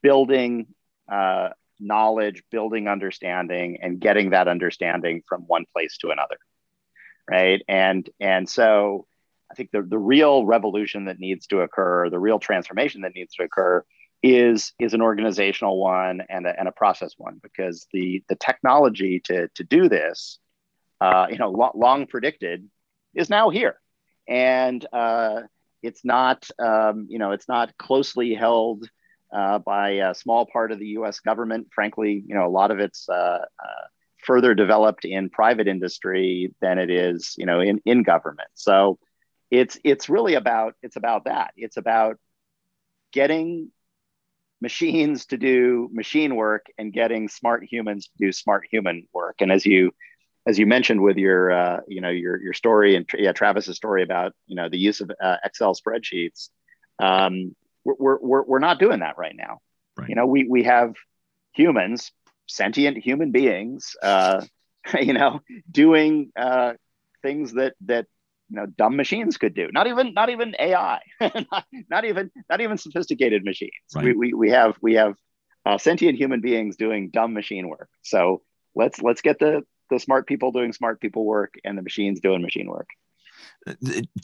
building 0.03 0.67
uh, 1.11 1.51
knowledge, 1.81 2.43
building 2.51 2.89
understanding, 2.89 3.79
and 3.83 4.01
getting 4.01 4.31
that 4.31 4.49
understanding 4.49 5.23
from 5.29 5.43
one 5.43 5.65
place 5.73 5.97
to 5.99 6.11
another, 6.11 6.37
right? 7.31 7.63
And 7.69 8.09
and 8.21 8.49
so 8.49 9.07
I 9.51 9.55
think 9.55 9.71
the, 9.71 9.83
the 9.83 9.99
real 9.99 10.45
revolution 10.45 11.07
that 11.07 11.19
needs 11.19 11.47
to 11.49 11.61
occur, 11.61 12.11
the 12.11 12.19
real 12.19 12.39
transformation 12.39 13.03
that 13.03 13.15
needs 13.15 13.35
to 13.37 13.45
occur 13.45 13.85
is, 14.23 14.73
is 14.79 14.95
an 14.95 15.03
organizational 15.03 15.79
one 15.79 16.23
and 16.29 16.47
a, 16.47 16.59
and 16.59 16.69
a 16.69 16.73
process 16.73 17.15
one 17.17 17.41
because 17.43 17.87
the, 17.93 18.23
the 18.29 18.35
technology 18.35 19.21
to, 19.25 19.49
to 19.55 19.65
do 19.65 19.89
this, 19.89 20.39
uh, 21.01 21.27
you 21.31 21.39
know, 21.39 21.51
lo- 21.51 21.73
long 21.75 22.07
predicted 22.07 22.69
is 23.15 23.31
now 23.31 23.51
here. 23.51 23.81
And 24.27 24.85
uh, 24.93 25.43
it's 25.83 26.05
not, 26.05 26.49
um, 26.59 27.07
you 27.09 27.19
know, 27.19 27.33
it's 27.33 27.49
not 27.49 27.77
closely 27.79 28.35
held 28.35 28.89
uh, 29.33 29.59
by 29.59 29.91
a 29.91 30.15
small 30.15 30.47
part 30.47 30.73
of 30.73 30.79
the 30.79 30.87
U.S. 30.89 31.21
government. 31.21 31.69
Frankly, 31.75 32.23
you 32.27 32.35
know, 32.35 32.47
a 32.47 32.51
lot 32.51 32.71
of 32.71 32.79
it's 32.79 33.09
uh, 33.09 33.13
uh, 33.13 33.87
further 34.25 34.55
developed 34.55 35.05
in 35.05 35.31
private 35.31 35.69
industry 35.69 36.55
than 36.61 36.79
it 36.79 36.91
is, 36.91 37.35
you 37.37 37.47
know, 37.47 37.61
in, 37.61 37.81
in 37.85 38.03
government. 38.03 38.49
So 38.55 38.99
it's 39.51 39.79
it's 39.85 40.09
really 40.09 40.35
about 40.35 40.75
it's 40.83 40.97
about 40.97 41.25
that 41.25 41.53
it's 41.57 41.77
about 41.77 42.19
getting 43.13 43.71
machines 44.61 45.27
to 45.27 45.37
do 45.37 45.89
machine 45.93 46.37
work 46.37 46.67
and 46.77 46.93
getting 46.93 47.29
smart 47.29 47.65
humans 47.65 48.07
to 48.09 48.27
do 48.27 48.33
smart 48.33 48.67
human 48.71 49.07
work 49.13 49.37
and 49.41 49.51
as 49.53 49.65
you 49.65 49.93
as 50.47 50.59
you 50.59 50.67
mentioned 50.67 51.01
with 51.01 51.17
your 51.17 51.51
uh, 51.51 51.81
you 51.89 52.01
know 52.01 52.11
your 52.11 52.41
your 52.41 52.53
story 52.53 52.97
and 52.97 53.09
yeah 53.17 53.33
travis's 53.33 53.77
story 53.77 54.03
about 54.03 54.33
you 54.47 54.57
know 54.57 54.69
the 54.69 54.79
use 54.79 55.01
of 55.01 55.11
uh, 55.23 55.37
excel 55.45 55.75
spreadsheets 55.75 56.49
um, 56.99 57.55
we're, 57.85 58.19
we're 58.19 58.43
we're 58.43 58.59
not 58.59 58.79
doing 58.79 59.01
that 59.01 59.19
right 59.19 59.35
now. 59.37 59.59
Right. 59.97 60.09
you 60.09 60.15
know 60.15 60.27
we 60.27 60.47
we 60.49 60.65
have 60.65 60.95
humans 61.53 62.13
sentient 62.47 62.97
human 62.97 63.33
beings 63.33 63.97
uh, 64.03 64.45
you 65.01 65.13
know 65.13 65.41
doing 65.71 66.33
uh, 66.37 66.75
things 67.23 67.53
that 67.55 67.75
that 67.87 68.07
you 68.49 68.57
know 68.57 68.67
dumb 68.67 68.97
machines 68.97 69.37
could 69.37 69.55
do. 69.55 69.69
Not 69.73 69.87
even 69.87 70.15
not 70.15 70.31
even 70.31 70.55
ai 70.59 71.01
not, 71.21 71.65
not, 71.91 72.05
even 72.05 72.31
not 72.49 72.61
even 72.61 72.79
sophisticated 72.79 73.45
machines. 73.45 73.73
Right. 73.95 74.05
we, 74.05 74.13
we, 74.13 74.33
we 74.35 74.51
have 74.51 74.77
we 74.81 74.95
have 74.95 75.15
uh, 75.67 75.79
sentient 75.79 76.17
human 76.17 76.41
beings 76.41 76.77
doing 76.77 77.11
dumb 77.11 77.35
machine 77.35 77.69
work. 77.69 77.91
So 78.03 78.43
let's 78.75 79.01
let's 79.03 79.21
get 79.21 79.39
the 79.39 79.63
the 79.91 79.99
smart 79.99 80.27
people 80.27 80.53
doing 80.53 80.73
smart 80.73 81.01
people 81.01 81.25
work 81.25 81.55
and 81.65 81.77
the 81.77 81.83
machines 81.83 82.21
doing 82.21 82.43
machine 82.43 82.69
work 82.69 82.89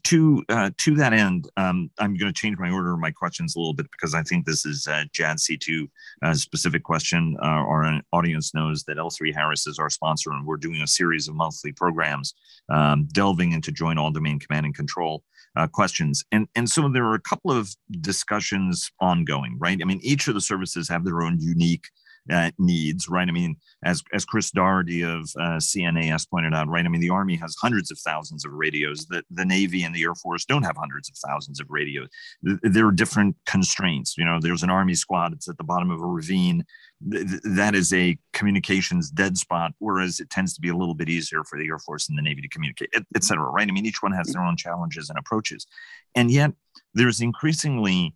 to 0.05 0.45
uh, 0.49 0.71
to 0.79 0.95
that 0.95 1.13
end, 1.13 1.49
um, 1.57 1.91
I'm 1.99 2.17
going 2.17 2.33
to 2.33 2.39
change 2.39 2.59
my 2.59 2.71
order 2.71 2.95
of 2.95 3.01
my 3.01 3.11
questions 3.11 3.55
a 3.55 3.59
little 3.59 3.75
bit 3.75 3.91
because 3.91 4.15
I 4.15 4.23
think 4.23 4.47
this 4.47 4.65
is 4.65 4.87
a 4.87 5.07
JADC2 5.15 5.89
uh, 6.23 6.35
specific 6.35 6.83
question. 6.83 7.37
Uh, 7.43 7.47
our 7.47 8.01
audience 8.13 8.55
knows 8.55 8.85
that 8.85 8.97
L3 8.97 9.35
Harris 9.35 9.67
is 9.67 9.79
our 9.79 9.91
sponsor, 9.91 10.31
and 10.31 10.47
we're 10.47 10.57
doing 10.57 10.81
a 10.83 10.87
series 10.87 11.29
of 11.29 11.35
monthly 11.35 11.73
programs 11.73 12.35
um, 12.69 13.07
delving 13.13 13.53
into 13.53 13.73
joint 13.73 13.99
all 13.99 14.11
domain 14.11 14.39
command 14.39 14.67
and 14.67 14.75
control. 14.75 15.23
Uh, 15.57 15.69
questions 15.69 16.25
and 16.33 16.49
and 16.57 16.69
so 16.69 16.89
there 16.89 17.05
are 17.05 17.15
a 17.15 17.21
couple 17.21 17.53
of 17.53 17.77
discussions 18.01 18.91
ongoing 18.99 19.57
right 19.61 19.79
i 19.81 19.85
mean 19.85 20.01
each 20.03 20.27
of 20.27 20.35
the 20.35 20.41
services 20.41 20.89
have 20.89 21.05
their 21.05 21.23
own 21.23 21.39
unique 21.39 21.87
uh, 22.31 22.51
needs, 22.59 23.09
right? 23.09 23.29
I 23.29 23.33
mean, 23.33 23.57
as 23.85 24.03
as 24.13 24.25
Chris 24.25 24.51
Dougherty 24.51 25.03
of 25.03 25.23
uh, 25.39 25.59
CNAS 25.59 26.29
pointed 26.29 26.55
out, 26.55 26.69
right? 26.69 26.85
I 26.85 26.89
mean, 26.89 27.01
the 27.01 27.11
Army 27.11 27.37
has 27.37 27.55
hundreds 27.61 27.91
of 27.91 27.99
thousands 27.99 28.45
of 28.45 28.53
radios. 28.53 29.07
The 29.07 29.23
the 29.31 29.45
Navy 29.45 29.83
and 29.83 29.95
the 29.95 30.03
Air 30.03 30.15
Force 30.15 30.45
don't 30.45 30.63
have 30.63 30.77
hundreds 30.77 31.09
of 31.09 31.17
thousands 31.17 31.61
of 31.61 31.67
radios. 31.71 32.09
There 32.43 32.87
are 32.87 32.93
different 32.93 33.37
constraints. 33.47 34.17
You 34.17 34.25
know, 34.25 34.39
there's 34.41 34.63
an 34.63 34.71
Army 34.71 34.95
squad. 34.95 35.33
It's 35.33 35.49
at 35.49 35.59
the 35.59 35.65
bottom 35.65 35.91
of 35.91 36.01
a 36.01 36.07
ravine. 36.07 36.65
That 37.01 37.75
is 37.75 37.93
a 37.93 38.17
communications 38.33 39.11
dead 39.11 39.37
spot, 39.37 39.73
whereas 39.79 40.21
it 40.21 40.31
tends 40.31 40.55
to 40.55 40.61
be 40.61 40.71
a 40.71 40.77
little 40.77 40.95
bit 40.95 41.11
easier 41.11 41.45
for 41.45 41.59
the 41.59 41.67
Air 41.67 41.79
Force 41.79 42.09
and 42.09 42.17
the 42.17 42.23
Navy 42.23 42.41
to 42.41 42.49
communicate, 42.49 42.89
et 42.95 43.25
cetera, 43.25 43.51
right? 43.51 43.69
I 43.69 43.73
mean, 43.73 43.85
each 43.85 44.03
one 44.03 44.13
has 44.13 44.29
their 44.29 44.43
own 44.43 44.57
challenges 44.57 45.11
and 45.11 45.19
approaches. 45.19 45.67
And 46.15 46.31
yet, 46.31 46.53
there's 46.95 47.21
increasingly, 47.21 48.15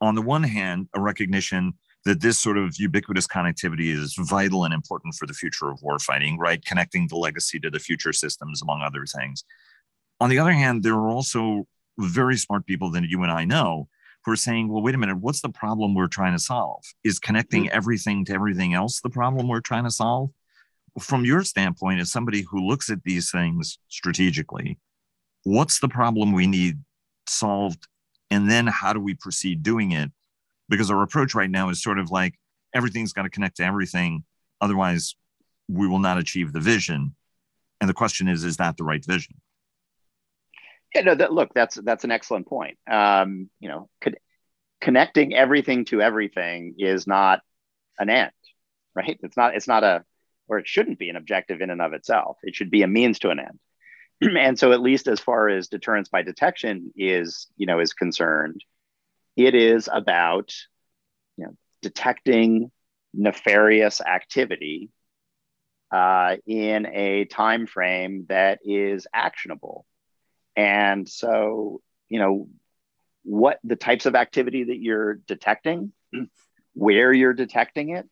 on 0.00 0.14
the 0.14 0.22
one 0.22 0.44
hand, 0.44 0.88
a 0.94 1.00
recognition 1.00 1.74
that 2.04 2.20
this 2.20 2.40
sort 2.40 2.58
of 2.58 2.76
ubiquitous 2.78 3.26
connectivity 3.26 3.94
is 3.94 4.14
vital 4.18 4.64
and 4.64 4.74
important 4.74 5.14
for 5.14 5.26
the 5.26 5.34
future 5.34 5.70
of 5.70 5.80
warfighting, 5.80 6.36
right? 6.38 6.64
Connecting 6.64 7.06
the 7.08 7.16
legacy 7.16 7.60
to 7.60 7.70
the 7.70 7.78
future 7.78 8.12
systems, 8.12 8.60
among 8.60 8.82
other 8.82 9.04
things. 9.06 9.44
On 10.20 10.28
the 10.28 10.38
other 10.38 10.52
hand, 10.52 10.82
there 10.82 10.94
are 10.94 11.08
also 11.08 11.66
very 11.98 12.36
smart 12.36 12.66
people 12.66 12.90
that 12.92 13.04
you 13.04 13.22
and 13.22 13.30
I 13.30 13.44
know 13.44 13.88
who 14.24 14.32
are 14.32 14.36
saying, 14.36 14.68
well, 14.68 14.82
wait 14.82 14.94
a 14.94 14.98
minute, 14.98 15.18
what's 15.18 15.40
the 15.40 15.48
problem 15.48 15.94
we're 15.94 16.06
trying 16.06 16.32
to 16.32 16.38
solve? 16.38 16.84
Is 17.04 17.18
connecting 17.18 17.64
mm-hmm. 17.64 17.76
everything 17.76 18.24
to 18.26 18.32
everything 18.32 18.74
else 18.74 19.00
the 19.00 19.10
problem 19.10 19.48
we're 19.48 19.60
trying 19.60 19.84
to 19.84 19.90
solve? 19.90 20.30
From 21.00 21.24
your 21.24 21.42
standpoint, 21.42 22.00
as 22.00 22.12
somebody 22.12 22.42
who 22.42 22.66
looks 22.66 22.90
at 22.90 23.02
these 23.02 23.30
things 23.30 23.78
strategically, 23.88 24.78
what's 25.44 25.80
the 25.80 25.88
problem 25.88 26.32
we 26.32 26.46
need 26.46 26.78
solved? 27.28 27.86
And 28.30 28.50
then 28.50 28.66
how 28.66 28.92
do 28.92 29.00
we 29.00 29.14
proceed 29.14 29.62
doing 29.62 29.92
it? 29.92 30.10
Because 30.72 30.90
our 30.90 31.02
approach 31.02 31.34
right 31.34 31.50
now 31.50 31.68
is 31.68 31.82
sort 31.82 31.98
of 31.98 32.10
like 32.10 32.38
everything's 32.74 33.12
got 33.12 33.22
to 33.22 33.30
connect 33.30 33.58
to 33.58 33.64
everything 33.64 34.24
otherwise 34.60 35.14
we 35.68 35.86
will 35.86 35.98
not 35.98 36.18
achieve 36.18 36.52
the 36.52 36.60
vision. 36.60 37.14
And 37.80 37.88
the 37.90 37.94
question 37.94 38.26
is 38.28 38.42
is 38.42 38.56
that 38.56 38.76
the 38.76 38.84
right 38.84 39.04
vision? 39.04 39.36
Yeah 40.94 41.02
no 41.02 41.14
that, 41.14 41.32
look 41.32 41.52
that's 41.54 41.76
that's 41.76 42.04
an 42.04 42.10
excellent 42.10 42.46
point. 42.46 42.78
Um, 42.90 43.50
you 43.60 43.68
know 43.68 43.88
co- 44.00 44.12
connecting 44.80 45.34
everything 45.34 45.84
to 45.86 46.00
everything 46.00 46.74
is 46.78 47.06
not 47.06 47.40
an 47.98 48.08
end 48.10 48.32
right? 48.94 49.18
It's 49.22 49.36
not 49.36 49.54
it's 49.54 49.68
not 49.68 49.84
a 49.84 50.04
or 50.48 50.58
it 50.58 50.68
shouldn't 50.68 50.98
be 50.98 51.08
an 51.08 51.16
objective 51.16 51.60
in 51.60 51.70
and 51.70 51.80
of 51.80 51.92
itself. 51.92 52.38
It 52.42 52.54
should 52.54 52.70
be 52.70 52.82
a 52.82 52.88
means 52.88 53.20
to 53.20 53.30
an 53.30 53.40
end. 53.40 53.58
And 54.38 54.58
so 54.58 54.72
at 54.72 54.80
least 54.80 55.08
as 55.08 55.20
far 55.20 55.48
as 55.48 55.68
deterrence 55.68 56.08
by 56.08 56.22
detection 56.22 56.92
is 56.96 57.48
you 57.56 57.66
know 57.66 57.80
is 57.80 57.92
concerned 57.92 58.62
it 59.36 59.54
is 59.54 59.88
about 59.92 60.54
you 61.36 61.46
know, 61.46 61.56
detecting 61.80 62.70
nefarious 63.14 64.00
activity 64.00 64.90
uh, 65.90 66.36
in 66.46 66.86
a 66.86 67.24
time 67.26 67.66
frame 67.66 68.26
that 68.28 68.60
is 68.64 69.06
actionable. 69.12 69.84
And 70.56 71.08
so, 71.08 71.80
you 72.08 72.18
know, 72.18 72.48
what 73.24 73.58
the 73.62 73.76
types 73.76 74.06
of 74.06 74.14
activity 74.14 74.64
that 74.64 74.78
you're 74.78 75.14
detecting, 75.14 75.92
where 76.74 77.12
you're 77.12 77.34
detecting 77.34 77.90
it, 77.90 78.08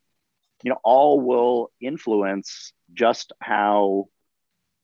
you 0.63 0.71
know, 0.71 0.79
all 0.85 1.21
will 1.21 1.71
influence 1.81 2.73
just 2.93 3.33
how 3.41 4.09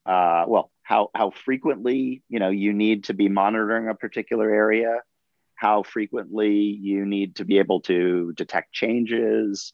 uh, 0.06 0.44
well 0.46 0.70
how 0.82 1.10
how 1.14 1.30
frequently 1.30 2.22
you 2.28 2.38
know 2.38 2.48
you 2.48 2.72
need 2.72 3.04
to 3.04 3.14
be 3.14 3.28
monitoring 3.28 3.88
a 3.88 3.94
particular 3.94 4.48
area 4.48 5.00
how 5.56 5.82
frequently 5.82 6.52
you 6.52 7.04
need 7.04 7.36
to 7.36 7.44
be 7.44 7.58
able 7.58 7.80
to 7.80 8.32
detect 8.36 8.72
changes 8.72 9.72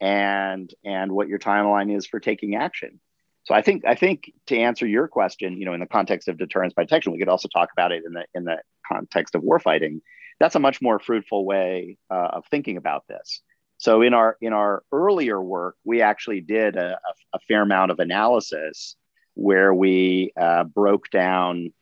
and 0.00 0.72
and 0.84 1.12
what 1.12 1.28
your 1.28 1.38
timeline 1.38 1.94
is 1.94 2.06
for 2.06 2.20
taking 2.20 2.56
action. 2.56 3.00
So 3.44 3.54
i 3.54 3.62
think 3.62 3.84
i 3.86 3.94
think 3.94 4.32
to 4.46 4.56
answer 4.56 4.86
your 4.86 5.08
question 5.08 5.58
you 5.58 5.64
know 5.64 5.72
in 5.72 5.80
the 5.80 5.86
context 5.86 6.28
of 6.28 6.36
deterrence 6.36 6.74
by 6.74 6.82
detection 6.82 7.12
we 7.12 7.18
could 7.18 7.28
also 7.28 7.48
talk 7.48 7.70
about 7.72 7.92
it 7.92 8.02
in 8.06 8.12
the 8.12 8.24
in 8.34 8.44
the 8.44 8.58
context 8.90 9.34
of 9.34 9.42
warfighting. 9.42 10.00
That's 10.40 10.54
a 10.54 10.60
much 10.60 10.80
more 10.80 10.98
fruitful 10.98 11.44
way 11.44 11.98
uh, 12.10 12.28
of 12.32 12.44
thinking 12.50 12.78
about 12.78 13.06
this. 13.08 13.42
So 13.78 14.02
in 14.02 14.14
our 14.14 14.36
in 14.40 14.52
our 14.52 14.82
earlier 14.92 15.40
work 15.40 15.76
we 15.84 16.02
actually 16.02 16.40
did 16.40 16.76
a, 16.76 16.92
a, 16.92 17.36
a 17.36 17.38
fair 17.48 17.62
amount 17.62 17.90
of 17.90 17.98
analysis 17.98 18.96
where 19.34 19.72
we 19.72 20.32
uh, 20.38 20.64
broke 20.64 21.08
down 21.10 21.72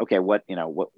okay 0.00 0.18
what 0.18 0.44
you 0.46 0.56
know 0.56 0.68
what 0.68 0.88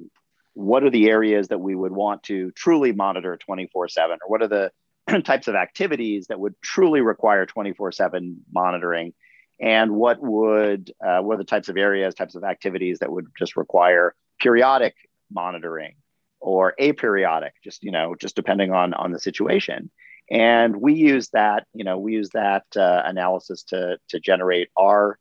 what 0.54 0.84
are 0.84 0.90
the 0.90 1.08
areas 1.08 1.48
that 1.48 1.60
we 1.60 1.74
would 1.74 1.92
want 1.92 2.22
to 2.24 2.50
truly 2.52 2.92
monitor 2.92 3.36
24 3.36 3.88
7 3.88 4.18
or 4.22 4.28
what 4.28 4.42
are 4.42 4.48
the 4.48 4.72
types 5.24 5.48
of 5.48 5.54
activities 5.54 6.26
that 6.28 6.40
would 6.40 6.54
truly 6.62 7.00
require 7.00 7.46
24 7.46 7.92
7 7.92 8.44
monitoring? 8.52 9.12
And 9.60 9.92
what 9.92 10.20
would 10.22 10.92
uh, 11.04 11.20
what 11.20 11.34
are 11.34 11.38
the 11.38 11.44
types 11.44 11.68
of 11.68 11.76
areas 11.76 12.14
types 12.14 12.34
of 12.34 12.44
activities 12.44 13.00
that 13.00 13.12
would 13.12 13.26
just 13.38 13.56
require 13.56 14.14
periodic 14.40 14.94
monitoring 15.30 15.94
or 16.40 16.74
aperiodic 16.80 17.50
just 17.62 17.82
you 17.82 17.90
know 17.92 18.14
just 18.18 18.36
depending 18.36 18.72
on 18.72 18.94
on 18.94 19.12
the 19.12 19.20
situation? 19.20 19.90
And 20.30 20.76
we 20.76 20.94
use 20.94 21.28
that 21.30 21.66
you 21.74 21.84
know 21.84 21.98
we 21.98 22.14
use 22.14 22.30
that 22.30 22.64
uh, 22.74 23.02
analysis 23.04 23.64
to 23.64 23.98
to 24.08 24.18
generate 24.18 24.70
our 24.76 25.18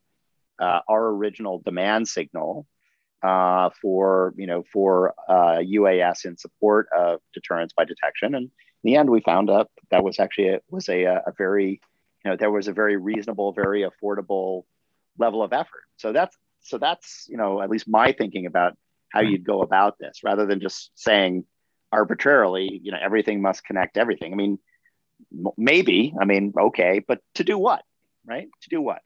uh, 0.59 0.79
our 0.87 1.07
original 1.07 1.59
demand 1.59 2.07
signal 2.07 2.65
uh, 3.21 3.69
for 3.81 4.33
you 4.37 4.47
know 4.47 4.63
for 4.71 5.13
uh, 5.27 5.59
UAS 5.59 6.25
in 6.25 6.37
support 6.37 6.87
of 6.95 7.19
deterrence 7.33 7.73
by 7.73 7.85
detection. 7.85 8.35
And 8.35 8.45
in 8.45 8.51
the 8.83 8.95
end, 8.95 9.09
we 9.09 9.21
found 9.21 9.49
out 9.49 9.69
that 9.91 10.03
was 10.03 10.19
actually 10.19 10.49
a, 10.49 10.61
was 10.69 10.89
a, 10.89 11.03
a 11.03 11.33
very 11.37 11.81
you 12.23 12.31
know 12.31 12.37
there 12.37 12.51
was 12.51 12.67
a 12.67 12.73
very 12.73 12.97
reasonable, 12.97 13.51
very 13.53 13.83
affordable 13.83 14.63
level 15.17 15.43
of 15.43 15.53
effort. 15.53 15.83
So 15.97 16.11
that's 16.11 16.35
so 16.61 16.77
that's 16.77 17.25
you 17.29 17.37
know 17.37 17.61
at 17.61 17.69
least 17.69 17.87
my 17.87 18.11
thinking 18.11 18.45
about 18.45 18.77
how 19.09 19.21
you'd 19.21 19.45
go 19.45 19.61
about 19.61 19.97
this, 19.99 20.19
rather 20.23 20.45
than 20.45 20.59
just 20.59 20.91
saying 20.95 21.45
arbitrarily, 21.91 22.79
you 22.83 22.91
know, 22.91 22.99
everything 23.01 23.41
must 23.41 23.65
connect 23.65 23.97
everything. 23.97 24.31
I 24.31 24.35
mean, 24.35 24.59
maybe. 25.57 26.13
I 26.19 26.25
mean, 26.25 26.53
okay, 26.59 27.03
but 27.05 27.19
to 27.35 27.43
do 27.43 27.57
what? 27.57 27.83
Right? 28.25 28.47
To 28.61 28.69
do 28.69 28.81
what? 28.81 29.01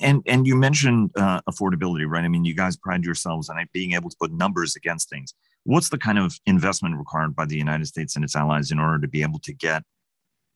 And 0.00 0.22
and 0.26 0.46
you 0.46 0.56
mentioned 0.56 1.10
uh, 1.16 1.40
affordability 1.48 2.06
right? 2.08 2.24
I 2.24 2.28
mean 2.28 2.44
you 2.44 2.54
guys 2.54 2.76
pride 2.76 3.04
yourselves 3.04 3.48
on 3.48 3.56
being 3.72 3.92
able 3.92 4.10
to 4.10 4.16
put 4.20 4.32
numbers 4.32 4.76
against 4.76 5.08
things. 5.08 5.34
What's 5.64 5.88
the 5.88 5.98
kind 5.98 6.18
of 6.18 6.38
investment 6.46 6.96
required 6.96 7.34
by 7.34 7.44
the 7.44 7.56
united 7.56 7.86
states 7.86 8.16
and 8.16 8.24
its 8.24 8.36
allies 8.36 8.70
in 8.70 8.78
order 8.78 8.98
to 9.00 9.08
be 9.08 9.22
able 9.22 9.38
to 9.40 9.52
get 9.52 9.82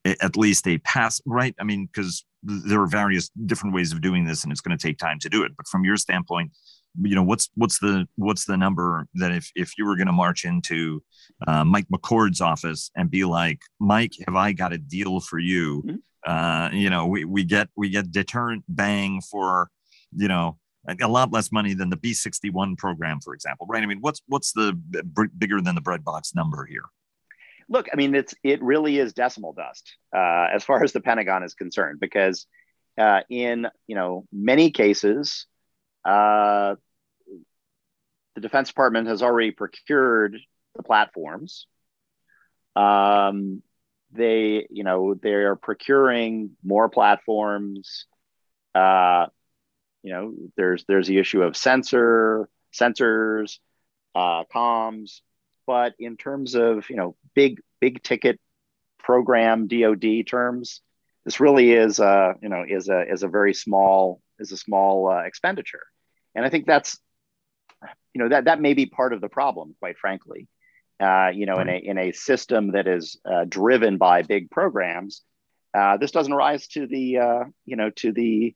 at 0.04 0.36
least 0.36 0.66
a 0.66 0.78
pass 0.78 1.20
right? 1.26 1.54
I 1.60 1.64
mean 1.64 1.86
because 1.86 2.24
there 2.42 2.80
are 2.80 2.86
various 2.86 3.30
different 3.46 3.74
ways 3.74 3.92
of 3.92 4.00
doing 4.00 4.24
this 4.24 4.42
and 4.42 4.50
it's 4.50 4.60
going 4.60 4.76
to 4.76 4.86
take 4.86 4.98
time 4.98 5.18
to 5.20 5.28
do 5.28 5.44
it. 5.44 5.52
But 5.56 5.68
from 5.68 5.84
your 5.84 5.96
standpoint 5.96 6.52
you 7.00 7.14
know 7.14 7.22
what's 7.22 7.48
what's 7.54 7.78
the 7.78 8.06
what's 8.16 8.44
the 8.44 8.56
number 8.56 9.06
that 9.14 9.32
if 9.32 9.50
if 9.54 9.78
you 9.78 9.86
were 9.86 9.96
going 9.96 10.08
to 10.08 10.12
march 10.12 10.44
into 10.44 11.02
uh, 11.46 11.64
mike 11.64 11.86
mccord's 11.90 12.42
office 12.42 12.90
and 12.94 13.10
be 13.10 13.24
like 13.24 13.60
mike 13.80 14.12
have 14.26 14.36
i 14.36 14.52
got 14.52 14.74
a 14.74 14.78
deal 14.78 15.18
for 15.18 15.38
you 15.38 15.82
mm-hmm 15.86 15.96
uh, 16.26 16.70
you 16.72 16.90
know, 16.90 17.06
we, 17.06 17.24
we 17.24 17.44
get 17.44 17.68
we 17.76 17.90
get 17.90 18.12
deterrent 18.12 18.64
bang 18.68 19.20
for, 19.20 19.68
you 20.14 20.28
know, 20.28 20.58
a 21.00 21.08
lot 21.08 21.32
less 21.32 21.52
money 21.52 21.74
than 21.74 21.90
the 21.90 21.96
B61 21.96 22.76
program, 22.76 23.20
for 23.20 23.34
example, 23.34 23.66
right? 23.68 23.82
I 23.82 23.86
mean, 23.86 24.00
what's 24.00 24.22
what's 24.26 24.52
the 24.52 24.72
b- 24.72 25.24
bigger 25.36 25.60
than 25.60 25.74
the 25.74 25.80
breadbox 25.80 26.34
number 26.34 26.64
here? 26.64 26.84
Look, 27.68 27.88
I 27.92 27.96
mean, 27.96 28.14
it's 28.14 28.34
it 28.42 28.62
really 28.62 28.98
is 28.98 29.12
decimal 29.12 29.52
dust 29.52 29.96
uh, 30.14 30.48
as 30.52 30.64
far 30.64 30.82
as 30.82 30.92
the 30.92 31.00
Pentagon 31.00 31.42
is 31.42 31.54
concerned, 31.54 32.00
because 32.00 32.46
uh, 32.98 33.20
in 33.30 33.68
you 33.86 33.94
know 33.94 34.26
many 34.32 34.70
cases, 34.70 35.46
uh, 36.04 36.74
the 38.34 38.40
Defense 38.40 38.68
Department 38.68 39.08
has 39.08 39.22
already 39.22 39.52
procured 39.52 40.36
the 40.74 40.82
platforms. 40.82 41.66
Um, 42.74 43.62
they 44.12 44.66
you 44.70 44.84
know 44.84 45.14
they're 45.14 45.56
procuring 45.56 46.50
more 46.62 46.88
platforms 46.88 48.06
uh, 48.74 49.26
you 50.02 50.12
know 50.12 50.34
there's 50.56 50.84
there's 50.86 51.06
the 51.06 51.18
issue 51.18 51.42
of 51.42 51.56
sensor 51.56 52.48
sensors 52.72 53.58
uh, 54.14 54.44
comms. 54.52 55.20
But 55.66 55.94
in 55.98 56.16
terms 56.16 56.54
of 56.54 56.88
you 56.90 56.96
know 56.96 57.16
big 57.34 57.60
big 57.80 58.02
ticket 58.02 58.40
program 58.98 59.66
dod 59.66 60.04
terms 60.26 60.80
this 61.24 61.40
really 61.40 61.72
is 61.72 61.98
uh 61.98 62.34
you 62.40 62.48
know 62.48 62.64
is 62.66 62.88
a 62.88 63.02
is 63.10 63.24
a 63.24 63.28
very 63.28 63.52
small 63.52 64.20
is 64.38 64.52
a 64.52 64.56
small 64.56 65.08
uh, 65.08 65.22
expenditure. 65.22 65.82
And 66.34 66.44
i 66.44 66.48
think 66.48 66.66
that's 66.66 66.98
you 68.14 68.22
know 68.22 68.28
that 68.28 68.44
that 68.44 68.60
may 68.60 68.74
be 68.74 68.86
part 68.86 69.12
of 69.12 69.20
the 69.20 69.28
problem 69.28 69.74
quite 69.78 69.98
frankly 69.98 70.48
uh, 71.02 71.30
you 71.34 71.46
know, 71.46 71.58
in 71.58 71.68
a 71.68 71.76
in 71.76 71.98
a 71.98 72.12
system 72.12 72.72
that 72.72 72.86
is 72.86 73.18
uh, 73.24 73.44
driven 73.48 73.98
by 73.98 74.22
big 74.22 74.50
programs, 74.50 75.22
uh, 75.74 75.96
this 75.96 76.12
doesn't 76.12 76.32
rise 76.32 76.68
to 76.68 76.86
the 76.86 77.18
uh, 77.18 77.44
you 77.64 77.76
know 77.76 77.90
to 77.90 78.12
the 78.12 78.54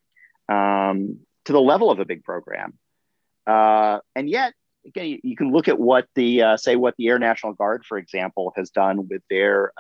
um, 0.49 1.19
to 1.45 1.53
the 1.53 1.61
level 1.61 1.91
of 1.91 1.99
a 1.99 2.05
big 2.05 2.23
program. 2.23 2.75
Uh, 3.49 3.99
and 4.15 4.29
yet, 4.29 4.53
again, 4.87 5.07
you, 5.07 5.19
you, 5.23 5.37
can 5.37 5.51
look 5.53 5.67
at 5.67 5.79
what 5.79 6.07
the 6.15 6.43
uh, 6.43 6.57
say 6.57 6.77
what 6.77 6.95
the 6.99 7.09
Air 7.09 7.19
National 7.19 7.53
Guard, 7.53 7.85
for 7.85 7.99
example, 7.99 8.53
has 8.57 8.71
done 8.71 9.09
with 9.09 9.23
their 9.29 9.73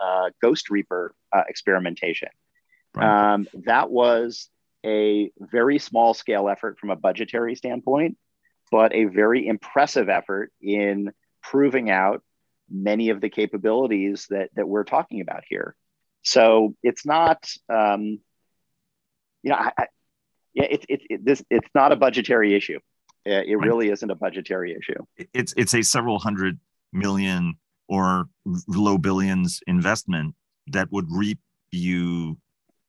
Ghost 0.42 0.68
Reaper 0.68 1.14
experimentation. 1.49 2.30
Right. 2.96 3.35
Um, 3.35 3.46
that 3.66 3.90
was 3.90 4.49
a 4.85 5.30
very 5.38 5.78
small 5.78 6.14
scale 6.14 6.49
effort 6.49 6.78
from 6.80 6.90
a 6.90 6.97
budgetary 6.97 7.54
standpoint, 7.54 8.17
but 8.73 8.93
a 8.93 9.04
very 9.04 9.47
impressive 9.47 10.08
effort 10.08 10.50
in 10.60 11.12
proving 11.43 11.90
out 11.90 12.23
many 12.70 13.10
of 13.10 13.20
the 13.20 13.28
capabilities 13.28 14.26
that 14.30 14.50
that 14.56 14.68
we're 14.68 14.84
talking 14.84 15.20
about 15.20 15.44
here. 15.48 15.74
So 16.22 16.74
it's 16.82 17.06
not, 17.06 17.48
um, 17.68 18.18
you 19.42 19.50
know, 19.50 19.56
I, 19.56 19.72
I, 19.78 19.86
yeah, 20.54 20.66
it's 20.70 20.86
it's 20.88 21.04
it, 21.08 21.24
this 21.24 21.42
it's 21.50 21.68
not 21.74 21.92
a 21.92 21.96
budgetary 21.96 22.54
issue. 22.54 22.78
It 23.24 23.58
right. 23.58 23.66
really 23.66 23.90
isn't 23.90 24.08
a 24.08 24.14
budgetary 24.14 24.72
issue. 24.72 25.04
It's 25.34 25.52
it's 25.56 25.74
a 25.74 25.82
several 25.82 26.18
hundred 26.18 26.60
million 26.92 27.54
or 27.88 28.28
low 28.68 28.98
billions 28.98 29.60
investment 29.66 30.34
that 30.68 30.90
would 30.90 31.06
reap 31.10 31.38
you 31.70 32.38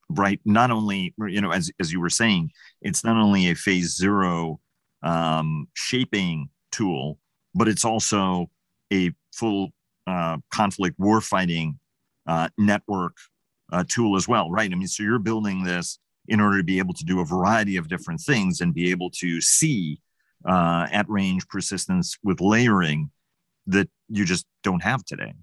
right 0.10 0.40
not 0.46 0.72
only 0.72 1.14
you 1.28 1.42
know 1.42 1.52
as, 1.52 1.70
as 1.80 1.92
you 1.92 2.00
were 2.00 2.10
saying 2.10 2.50
it's 2.82 3.04
not 3.04 3.18
only 3.18 3.50
a 3.50 3.56
phase 3.56 3.96
zero 3.96 4.60
um, 5.04 5.68
shaping 5.74 6.50
tool 6.72 7.20
but 7.54 7.68
it's 7.68 7.84
also 7.84 8.50
a 8.92 9.12
full 9.34 9.70
uh, 10.06 10.38
conflict 10.52 11.00
warfighting 11.00 11.78
uh, 12.28 12.50
network 12.58 13.16
uh, 13.72 13.84
tool 13.88 14.16
as 14.16 14.28
well, 14.28 14.50
right? 14.50 14.72
I 14.72 14.76
mean, 14.76 14.88
so 14.88 15.04
you're 15.04 15.20
building 15.20 15.64
this 15.64 16.00
in 16.28 16.40
order 16.40 16.58
to 16.58 16.64
be 16.64 16.80
able 16.80 16.94
to 16.94 17.06
do 17.06 17.20
a 17.20 17.26
variety 17.26 17.78
of 17.78 17.88
different 17.88 18.22
things 18.22 18.62
and 18.62 18.74
be 18.74 18.92
able 18.92 19.10
to 19.10 19.42
see 19.42 20.00
uh, 20.46 20.88
at 20.92 21.10
range 21.10 21.48
persistence 21.48 22.18
with 22.24 22.42
layering 22.42 23.12
that 23.68 23.90
you 24.10 24.26
just 24.26 24.46
don't 24.64 24.84
have 24.84 25.04
today. 25.06 25.34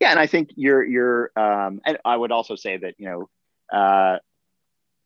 Yeah, 0.00 0.10
and 0.10 0.18
I 0.18 0.26
think 0.26 0.50
you're 0.56 0.82
you're, 0.82 1.30
um, 1.36 1.80
and 1.86 1.98
I 2.04 2.16
would 2.16 2.32
also 2.32 2.56
say 2.56 2.76
that 2.76 2.94
you 2.98 3.08
know 3.08 3.76
uh, 3.76 4.18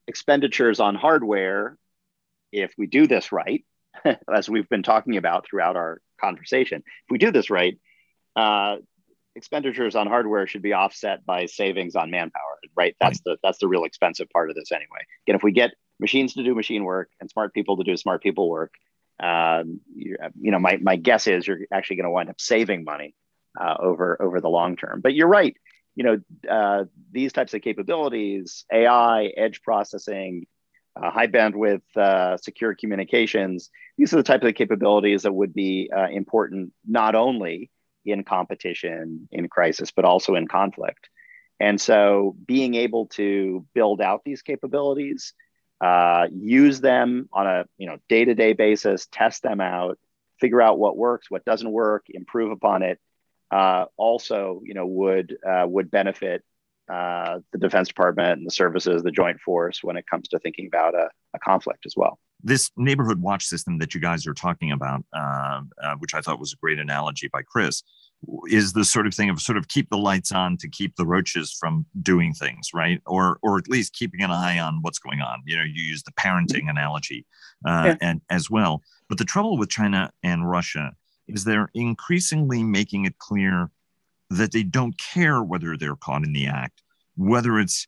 expenditures 0.07 0.81
on 0.81 0.95
hardware, 0.95 1.77
if 2.51 2.73
we 2.79 2.87
do 2.87 3.07
this 3.07 3.31
right, 3.31 3.65
as 4.35 4.49
we've 4.49 4.69
been 4.69 4.83
talking 4.83 5.17
about 5.17 5.47
throughout 5.47 5.77
our 5.77 6.01
conversation. 6.21 6.79
If 6.79 7.11
we 7.11 7.19
do 7.19 7.31
this 7.31 7.51
right, 7.51 7.79
uh, 8.35 8.77
expenditures 9.35 9.95
on 9.95 10.07
hardware 10.07 10.47
should 10.47 10.63
be 10.63 10.73
offset 10.73 11.25
by 11.25 11.47
savings 11.47 11.95
on 11.95 12.11
manpower. 12.11 12.59
Right? 12.77 12.97
That's 13.01 13.21
the 13.21 13.37
that's 13.43 13.59
the 13.59 13.69
real 13.69 13.85
expensive 13.85 14.29
part 14.31 14.51
of 14.51 14.57
this 14.57 14.73
anyway. 14.73 15.07
Again, 15.27 15.37
if 15.37 15.43
we 15.43 15.53
get 15.53 15.73
machines 16.01 16.35
to 16.35 16.43
do 16.43 16.55
machine 16.55 16.85
work 16.85 17.11
and 17.21 17.31
smart 17.31 17.55
people 17.55 17.77
to 17.77 17.85
do 17.85 17.97
smart 17.97 18.23
people 18.23 18.49
work, 18.49 18.73
um, 19.23 19.81
you, 19.95 20.17
you, 20.41 20.51
know, 20.51 20.59
my 20.59 20.79
my 20.81 20.97
guess 20.97 21.27
is 21.27 21.47
you're 21.47 21.61
actually 21.73 21.97
going 21.97 22.05
to 22.05 22.11
wind 22.11 22.29
up 22.29 22.41
saving 22.41 22.85
money 22.85 23.15
uh, 23.59 23.77
over 23.79 24.21
over 24.21 24.41
the 24.41 24.49
long 24.49 24.77
term. 24.77 25.01
But 25.01 25.15
you're 25.15 25.29
right. 25.29 25.57
You 25.95 26.05
know, 26.05 26.51
uh, 26.51 26.85
these 27.11 27.33
types 27.33 27.55
of 27.55 27.63
capabilities, 27.63 28.67
AI, 28.71 29.33
edge 29.37 29.63
processing, 29.63 30.47
uh, 30.97 31.11
high 31.11 31.27
bandwidth 31.27 31.83
uh, 31.97 32.37
secure 32.37 32.75
communications. 32.75 33.71
These 33.99 34.13
are 34.13 34.17
the 34.17 34.23
type 34.23 34.43
of 34.43 34.47
the 34.47 34.53
capabilities 34.53 35.23
that 35.23 35.33
would 35.33 35.55
be 35.55 35.91
uh, 35.95 36.09
important 36.09 36.73
not 36.87 37.15
only 37.15 37.71
in 38.05 38.25
competition, 38.25 39.29
in 39.33 39.49
crisis, 39.49 39.91
but 39.91 40.05
also 40.05 40.35
in 40.35 40.47
conflict. 40.47 41.09
And 41.59 41.81
so 41.81 42.37
being 42.47 42.75
able 42.75 43.07
to 43.09 43.67
build 43.75 44.01
out 44.01 44.23
these 44.25 44.43
capabilities, 44.43 45.35
uh, 45.81 46.27
use 46.33 46.81
them 46.81 47.29
on 47.33 47.47
a 47.47 47.65
you 47.77 47.87
know 47.87 47.99
day-to-day 48.09 48.55
basis, 48.55 49.07
test 49.11 49.43
them 49.43 49.61
out, 49.61 49.99
figure 50.41 50.63
out 50.63 50.79
what 50.79 50.97
works, 50.97 51.31
what 51.31 51.45
doesn't 51.45 51.71
work, 51.71 52.07
improve 52.09 52.51
upon 52.53 52.83
it, 52.83 52.99
uh, 53.51 53.87
also 53.97 54.63
you 54.65 54.75
know 54.75 54.87
would 54.87 55.37
uh, 55.47 55.67
would 55.67 55.91
benefit 55.91 56.43
uh, 56.89 57.41
the 57.53 57.59
Defense 57.59 57.89
Department 57.89 58.39
and 58.39 58.47
the 58.47 58.53
services, 58.53 59.03
the 59.03 59.11
Joint 59.11 59.41
Force, 59.41 59.83
when 59.83 59.97
it 59.97 60.05
comes 60.11 60.29
to 60.29 60.39
thinking 60.39 60.67
about 60.67 60.95
a, 60.95 61.09
a 61.35 61.39
conflict 61.41 61.85
as 61.87 61.95
well. 61.97 62.19
This 62.43 62.71
neighborhood 62.77 63.21
watch 63.21 63.45
system 63.45 63.79
that 63.79 63.95
you 63.95 64.01
guys 64.01 64.27
are 64.27 64.35
talking 64.35 64.71
about, 64.71 65.05
uh, 65.17 65.63
uh, 65.83 65.95
which 65.99 66.15
I 66.15 66.21
thought 66.21 66.39
was 66.39 66.53
a 66.53 66.57
great 66.57 66.79
analogy 66.79 67.29
by 67.33 67.43
Chris, 67.43 67.83
is 68.49 68.73
the 68.73 68.85
sort 68.85 69.07
of 69.07 69.15
thing 69.15 69.31
of 69.31 69.41
sort 69.41 69.59
of 69.59 69.69
keep 69.69 69.91
the 69.91 69.99
lights 69.99 70.33
on 70.33 70.57
to 70.59 70.69
keep 70.69 70.97
the 70.97 71.07
roaches 71.07 71.57
from 71.59 71.87
doing 72.03 72.33
things, 72.33 72.71
right? 72.75 73.01
Or 73.07 73.39
or 73.43 73.59
at 73.59 73.69
least 73.69 73.95
keeping 73.95 74.23
an 74.23 74.31
eye 74.31 74.59
on 74.59 74.79
what's 74.83 74.99
going 74.99 75.21
on. 75.21 75.43
You 75.45 75.57
know, 75.57 75.65
you 75.65 75.83
use 75.83 76.03
the 76.03 76.13
parenting 76.13 76.71
analogy 76.71 77.27
uh, 77.67 77.83
yeah. 77.87 77.97
and 78.01 78.21
as 78.31 78.51
well. 78.51 78.83
But 79.09 79.19
the 79.19 79.25
trouble 79.25 79.57
with 79.57 79.69
China 79.69 80.11
and 80.23 80.49
Russia 80.49 80.93
is 81.29 81.45
they're 81.45 81.71
increasingly 81.75 82.63
making 82.63 83.05
it 83.05 83.19
clear 83.19 83.71
that 84.31 84.53
they 84.53 84.63
don't 84.63 84.99
care 84.99 85.43
whether 85.43 85.77
they're 85.77 85.97
caught 85.97 86.25
in 86.25 86.33
the 86.33 86.47
act, 86.47 86.83
whether 87.17 87.59
it's 87.59 87.87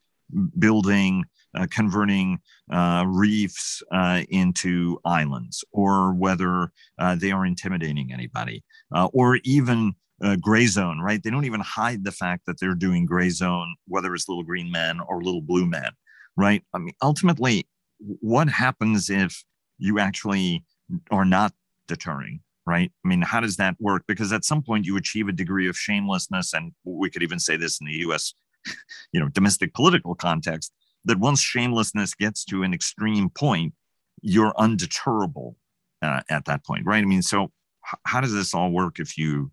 building, 0.59 1.25
uh, 1.57 1.67
converting 1.71 2.39
uh, 2.73 3.05
reefs 3.07 3.83
uh, 3.93 4.23
into 4.29 4.99
islands, 5.05 5.65
or 5.73 6.13
whether 6.15 6.71
uh, 6.99 7.17
they 7.17 7.33
are 7.33 7.47
intimidating 7.47 8.13
anybody, 8.13 8.63
uh, 8.95 9.09
or 9.13 9.39
even 9.45 9.95
gray 10.41 10.67
zone, 10.67 10.99
right? 10.99 11.23
They 11.23 11.31
don't 11.31 11.45
even 11.45 11.61
hide 11.61 12.05
the 12.05 12.11
fact 12.11 12.47
that 12.47 12.59
they're 12.59 12.75
doing 12.75 13.07
gray 13.07 13.31
zone, 13.31 13.77
whether 13.87 14.13
it's 14.15 14.29
little 14.29 14.43
green 14.43 14.71
men 14.71 14.99
or 14.99 15.23
little 15.23 15.43
blue 15.43 15.65
men, 15.65 15.93
right? 16.37 16.63
I 16.75 16.79
mean, 16.79 16.95
ultimately, 17.01 17.69
what 17.99 18.49
happens 18.49 19.11
if 19.11 19.45
you 19.79 20.01
actually 20.01 20.65
are 21.13 21.25
not 21.25 21.53
deterring 21.87 22.41
right? 22.69 22.93
I 23.05 23.09
mean 23.09 23.23
how 23.23 23.41
does 23.41 23.57
that 23.57 23.77
work? 23.81 24.05
Because 24.07 24.33
at 24.33 24.45
some 24.45 24.63
point 24.63 24.85
you 24.85 24.97
achieve 24.97 25.29
a 25.29 25.33
degree 25.33 25.69
of 25.69 25.77
shamelessness 25.77 26.53
and 26.53 26.73
we 26.85 27.11
could 27.11 27.23
even 27.23 27.39
say 27.39 27.57
this 27.57 27.81
in 27.81 27.87
the 27.87 27.93
us 27.93 28.35
you 29.13 29.21
know 29.21 29.29
domestic 29.29 29.73
political 29.75 30.15
context 30.15 30.73
that 31.05 31.19
once 31.19 31.41
shamelessness 31.41 32.15
gets 32.15 32.45
to 32.45 32.63
an 32.63 32.75
extreme 32.75 33.31
point 33.31 33.73
you're 34.21 34.53
undeterrable 34.55 35.55
uh, 36.03 36.21
at 36.29 36.45
that 36.45 36.65
point 36.65 36.85
right? 36.87 37.03
I 37.03 37.07
mean 37.07 37.23
so 37.23 37.45
h- 37.45 38.01
how 38.05 38.21
does 38.21 38.33
this 38.33 38.55
all 38.55 38.71
work 38.71 39.01
if 39.01 39.17
you 39.17 39.51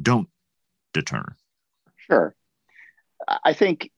don't 0.00 0.28
deter? 0.92 1.36
Sure. 1.96 2.34
I 3.44 3.52
think 3.52 3.90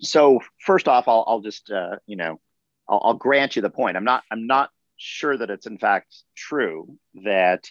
so 0.00 0.40
first 0.58 0.88
off 0.88 1.06
i'll, 1.06 1.24
I'll 1.28 1.40
just 1.40 1.70
uh, 1.70 1.96
you 2.06 2.16
know 2.16 2.40
I'll, 2.88 3.00
I'll 3.04 3.14
grant 3.14 3.56
you 3.56 3.62
the 3.62 3.70
point. 3.70 3.96
I'm 3.96 4.04
not 4.04 4.22
i'm 4.30 4.46
not 4.46 4.70
sure 5.02 5.36
that 5.36 5.50
it's 5.50 5.66
in 5.66 5.78
fact 5.78 6.14
true 6.36 6.96
that 7.24 7.70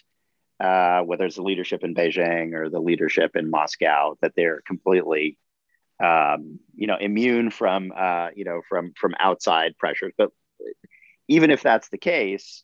uh, 0.60 1.02
whether 1.02 1.24
it's 1.24 1.36
the 1.36 1.42
leadership 1.42 1.82
in 1.82 1.94
Beijing 1.94 2.54
or 2.54 2.70
the 2.70 2.78
leadership 2.78 3.34
in 3.34 3.50
Moscow, 3.50 4.16
that 4.20 4.32
they're 4.36 4.60
completely, 4.64 5.36
um, 6.02 6.60
you 6.76 6.86
know, 6.86 6.96
immune 7.00 7.50
from, 7.50 7.92
uh, 7.96 8.28
you 8.36 8.44
know, 8.44 8.60
from 8.68 8.92
from 8.96 9.14
outside 9.18 9.76
pressures. 9.76 10.12
But 10.16 10.30
even 11.26 11.50
if 11.50 11.62
that's 11.62 11.88
the 11.88 11.98
case, 11.98 12.62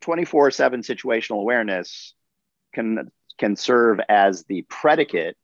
twenty 0.00 0.24
four 0.24 0.50
seven 0.50 0.80
situational 0.80 1.40
awareness 1.40 2.14
can 2.74 3.10
can 3.36 3.56
serve 3.56 4.00
as 4.08 4.44
the 4.44 4.62
predicate 4.62 5.36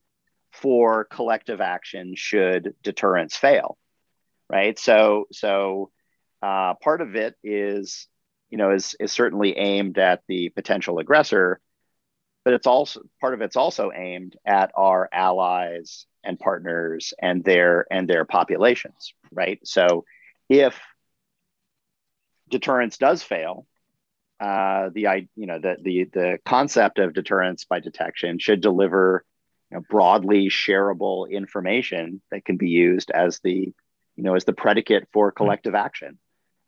for 0.52 1.04
collective 1.04 1.60
action 1.60 2.14
should 2.16 2.74
deterrence 2.82 3.36
fail, 3.36 3.76
right? 4.48 4.78
So 4.78 5.26
so 5.32 5.90
uh, 6.46 6.74
part 6.74 7.00
of 7.00 7.16
it 7.16 7.34
is, 7.42 8.06
you 8.50 8.58
know, 8.58 8.70
is 8.70 8.94
is 9.00 9.10
certainly 9.10 9.58
aimed 9.58 9.98
at 9.98 10.22
the 10.28 10.48
potential 10.50 11.00
aggressor, 11.00 11.60
but 12.44 12.54
it's 12.54 12.68
also 12.68 13.00
part 13.20 13.34
of 13.34 13.40
it's 13.40 13.56
also 13.56 13.90
aimed 13.92 14.36
at 14.46 14.70
our 14.76 15.08
allies 15.12 16.06
and 16.22 16.38
partners 16.38 17.12
and 17.20 17.42
their 17.42 17.84
and 17.90 18.08
their 18.08 18.24
populations, 18.24 19.12
right? 19.32 19.58
So, 19.64 20.04
if 20.48 20.78
deterrence 22.48 22.96
does 22.96 23.24
fail, 23.24 23.66
uh, 24.38 24.90
the 24.94 25.26
you 25.34 25.46
know 25.48 25.58
the 25.58 25.78
the 25.82 26.04
the 26.12 26.38
concept 26.44 27.00
of 27.00 27.12
deterrence 27.12 27.64
by 27.64 27.80
detection 27.80 28.38
should 28.38 28.60
deliver 28.60 29.24
you 29.72 29.78
know, 29.78 29.84
broadly 29.90 30.48
shareable 30.48 31.28
information 31.28 32.22
that 32.30 32.44
can 32.44 32.56
be 32.56 32.68
used 32.68 33.10
as 33.10 33.40
the 33.40 33.74
you 34.14 34.22
know 34.22 34.36
as 34.36 34.44
the 34.44 34.52
predicate 34.52 35.08
for 35.12 35.32
collective 35.32 35.74
action 35.74 36.18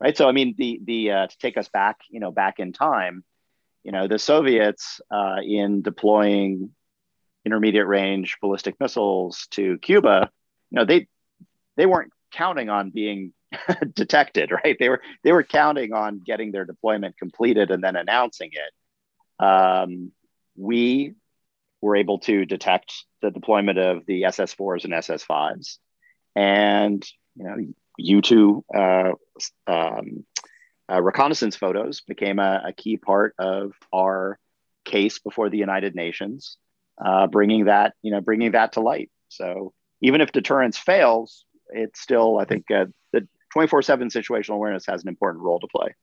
right? 0.00 0.16
So 0.16 0.28
I 0.28 0.32
mean, 0.32 0.54
the 0.56 0.80
the 0.84 1.10
uh, 1.12 1.26
to 1.26 1.38
take 1.38 1.56
us 1.56 1.68
back, 1.68 1.98
you 2.10 2.20
know, 2.20 2.30
back 2.30 2.58
in 2.58 2.72
time, 2.72 3.24
you 3.82 3.92
know, 3.92 4.08
the 4.08 4.18
Soviets 4.18 5.00
uh, 5.10 5.36
in 5.42 5.82
deploying 5.82 6.70
intermediate 7.44 7.86
range 7.86 8.36
ballistic 8.40 8.78
missiles 8.80 9.46
to 9.52 9.78
Cuba, 9.78 10.30
you 10.70 10.76
know, 10.76 10.84
they 10.84 11.06
they 11.76 11.86
weren't 11.86 12.12
counting 12.30 12.68
on 12.68 12.90
being 12.90 13.32
detected, 13.94 14.50
right? 14.52 14.76
They 14.78 14.88
were 14.88 15.00
they 15.24 15.32
were 15.32 15.44
counting 15.44 15.92
on 15.92 16.20
getting 16.24 16.52
their 16.52 16.64
deployment 16.64 17.16
completed 17.18 17.70
and 17.70 17.82
then 17.82 17.96
announcing 17.96 18.50
it. 18.52 19.44
Um, 19.44 20.12
we 20.56 21.14
were 21.80 21.96
able 21.96 22.18
to 22.18 22.44
detect 22.44 22.92
the 23.22 23.30
deployment 23.30 23.78
of 23.78 24.04
the 24.06 24.22
SS4s 24.22 24.84
and 24.84 24.92
SS5s, 24.92 25.78
and 26.34 27.06
you 27.36 27.44
know 27.44 27.56
U2 28.00 28.62
uh, 28.74 29.12
um, 29.66 30.24
uh, 30.90 31.02
reconnaissance 31.02 31.56
photos 31.56 32.00
became 32.00 32.38
a, 32.38 32.62
a, 32.66 32.72
key 32.72 32.96
part 32.96 33.34
of 33.38 33.72
our 33.94 34.38
case 34.84 35.18
before 35.18 35.50
the 35.50 35.58
United 35.58 35.94
Nations, 35.94 36.56
uh, 37.04 37.26
bringing 37.26 37.66
that 37.66 37.94
you 38.02 38.10
know 38.10 38.20
bringing 38.20 38.52
that 38.52 38.72
to 38.72 38.80
light. 38.80 39.10
So 39.28 39.72
even 40.00 40.20
if 40.20 40.32
deterrence 40.32 40.78
fails, 40.78 41.44
it's 41.70 42.00
still 42.00 42.38
I 42.38 42.44
think 42.44 42.70
uh, 42.70 42.86
the 43.12 43.28
24/7 43.54 44.10
situational 44.10 44.54
awareness 44.54 44.86
has 44.86 45.02
an 45.02 45.08
important 45.08 45.44
role 45.44 45.60
to 45.60 45.66
play. 45.66 45.94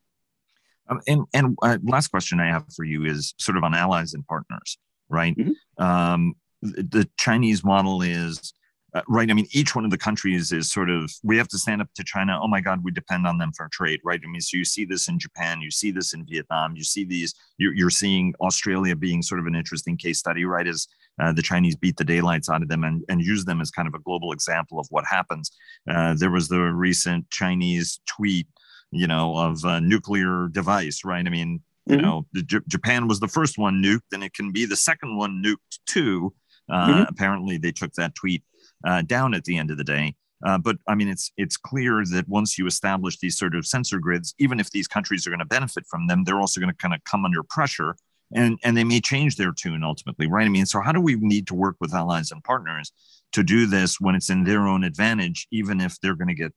Um, 0.88 1.01
and 1.08 1.25
and 1.34 1.58
uh, 1.63 1.77
last 1.84 2.10
question 2.10 2.39
I 2.39 2.47
have 2.47 2.65
for 2.75 2.86
you 2.86 3.05
is 3.05 3.34
sort 3.39 3.58
of 3.58 3.63
on 3.63 3.73
allies 3.73 4.13
and 4.13 4.25
partners, 4.27 4.77
right? 5.10 5.36
Mm-hmm. 5.36 5.84
Um, 5.84 6.36
the 6.62 7.08
Chinese 7.17 7.63
model 7.63 8.01
is 8.01 8.53
uh, 8.95 9.01
right? 9.10 9.29
I 9.29 9.34
mean, 9.34 9.47
each 9.51 9.75
one 9.75 9.84
of 9.84 9.91
the 9.91 9.97
countries 9.97 10.53
is 10.53 10.71
sort 10.71 10.89
of, 10.89 11.12
we 11.21 11.36
have 11.36 11.49
to 11.49 11.58
stand 11.58 11.81
up 11.81 11.89
to 11.95 12.03
China. 12.03 12.39
Oh 12.41 12.47
my 12.47 12.62
God, 12.62 12.79
we 12.81 12.91
depend 12.91 13.27
on 13.27 13.38
them 13.38 13.51
for 13.55 13.67
trade, 13.71 13.99
right? 14.05 14.21
I 14.23 14.27
mean, 14.27 14.39
so 14.39 14.55
you 14.55 14.63
see 14.63 14.86
this 14.86 15.10
in 15.10 15.19
Japan, 15.19 15.60
you 15.60 15.69
see 15.69 15.91
this 15.91 16.13
in 16.13 16.25
Vietnam, 16.25 16.75
you 16.77 16.84
see 16.84 17.03
these, 17.03 17.34
you're, 17.58 17.73
you're 17.73 17.89
seeing 17.89 18.34
Australia 18.39 18.95
being 18.95 19.21
sort 19.21 19.41
of 19.41 19.47
an 19.47 19.55
interesting 19.55 19.97
case 19.97 20.17
study, 20.17 20.45
right? 20.45 20.65
As 20.65 20.88
uh, 21.21 21.34
the 21.34 21.41
Chinese 21.41 21.75
beat 21.75 21.97
the 21.97 22.05
daylights 22.05 22.49
out 22.49 22.62
of 22.62 22.69
them 22.69 22.86
and, 22.86 23.03
and 23.10 23.21
use 23.21 23.43
them 23.43 23.60
as 23.60 23.69
kind 23.69 23.88
of 23.88 23.93
a 23.93 23.99
global 23.99 24.31
example 24.31 24.79
of 24.79 24.88
what 24.91 25.03
happens. 25.05 25.51
Uh, 25.89 26.15
there 26.17 26.31
was 26.31 26.47
the 26.47 26.62
recent 26.62 27.29
Chinese 27.31 27.99
tweet, 28.08 28.47
you 28.91 29.08
know, 29.08 29.36
of 29.36 29.63
a 29.65 29.81
nuclear 29.81 30.47
device, 30.53 31.03
right? 31.03 31.27
I 31.27 31.29
mean, 31.29 31.62
you 31.86 31.97
mm-hmm. 31.97 32.05
know, 32.05 32.25
J- 32.34 32.60
Japan 32.67 33.10
was 33.10 33.19
the 33.19 33.27
first 33.27 33.58
one 33.58 33.84
nuked, 33.84 34.13
and 34.13 34.23
it 34.23 34.34
can 34.34 34.51
be 34.53 34.65
the 34.65 34.77
second 34.77 35.17
one 35.17 35.43
nuked 35.45 35.79
too. 35.86 36.34
Uh, 36.69 36.88
mm-hmm. 36.88 37.03
Apparently, 37.10 37.58
they 37.58 37.71
took 37.71 37.93
that 37.93 38.15
tweet 38.15 38.41
uh, 38.85 39.01
down 39.01 39.33
at 39.33 39.43
the 39.45 39.57
end 39.57 39.71
of 39.71 39.77
the 39.77 39.83
day. 39.83 40.15
Uh, 40.45 40.57
but 40.57 40.77
I 40.87 40.95
mean, 40.95 41.07
it's 41.07 41.31
it's 41.37 41.57
clear 41.57 42.03
that 42.11 42.27
once 42.27 42.57
you 42.57 42.67
establish 42.67 43.17
these 43.17 43.37
sort 43.37 43.55
of 43.55 43.65
sensor 43.65 43.99
grids, 43.99 44.35
even 44.37 44.59
if 44.59 44.69
these 44.71 44.87
countries 44.87 45.25
are 45.25 45.29
going 45.29 45.39
to 45.39 45.45
benefit 45.45 45.85
from 45.89 46.07
them, 46.07 46.23
they're 46.23 46.39
also 46.39 46.59
going 46.59 46.71
to 46.71 46.77
kind 46.77 46.93
of 46.93 47.03
come 47.03 47.25
under 47.25 47.41
pressure, 47.41 47.95
and 48.33 48.59
and 48.63 48.75
they 48.75 48.83
may 48.83 48.99
change 48.99 49.37
their 49.37 49.53
tune 49.53 49.83
ultimately, 49.83 50.27
right? 50.27 50.45
I 50.45 50.49
mean, 50.49 50.65
so 50.65 50.81
how 50.81 50.91
do 50.91 51.01
we 51.01 51.15
need 51.15 51.47
to 51.47 51.55
work 51.55 51.77
with 51.79 51.93
allies 51.93 52.31
and 52.31 52.43
partners 52.43 52.91
to 53.31 53.43
do 53.43 53.65
this 53.65 53.99
when 53.99 54.13
it's 54.13 54.29
in 54.29 54.43
their 54.43 54.67
own 54.67 54.83
advantage, 54.83 55.47
even 55.51 55.81
if 55.81 55.99
they're 55.99 56.15
going 56.15 56.27
to 56.27 56.35
get, 56.35 56.53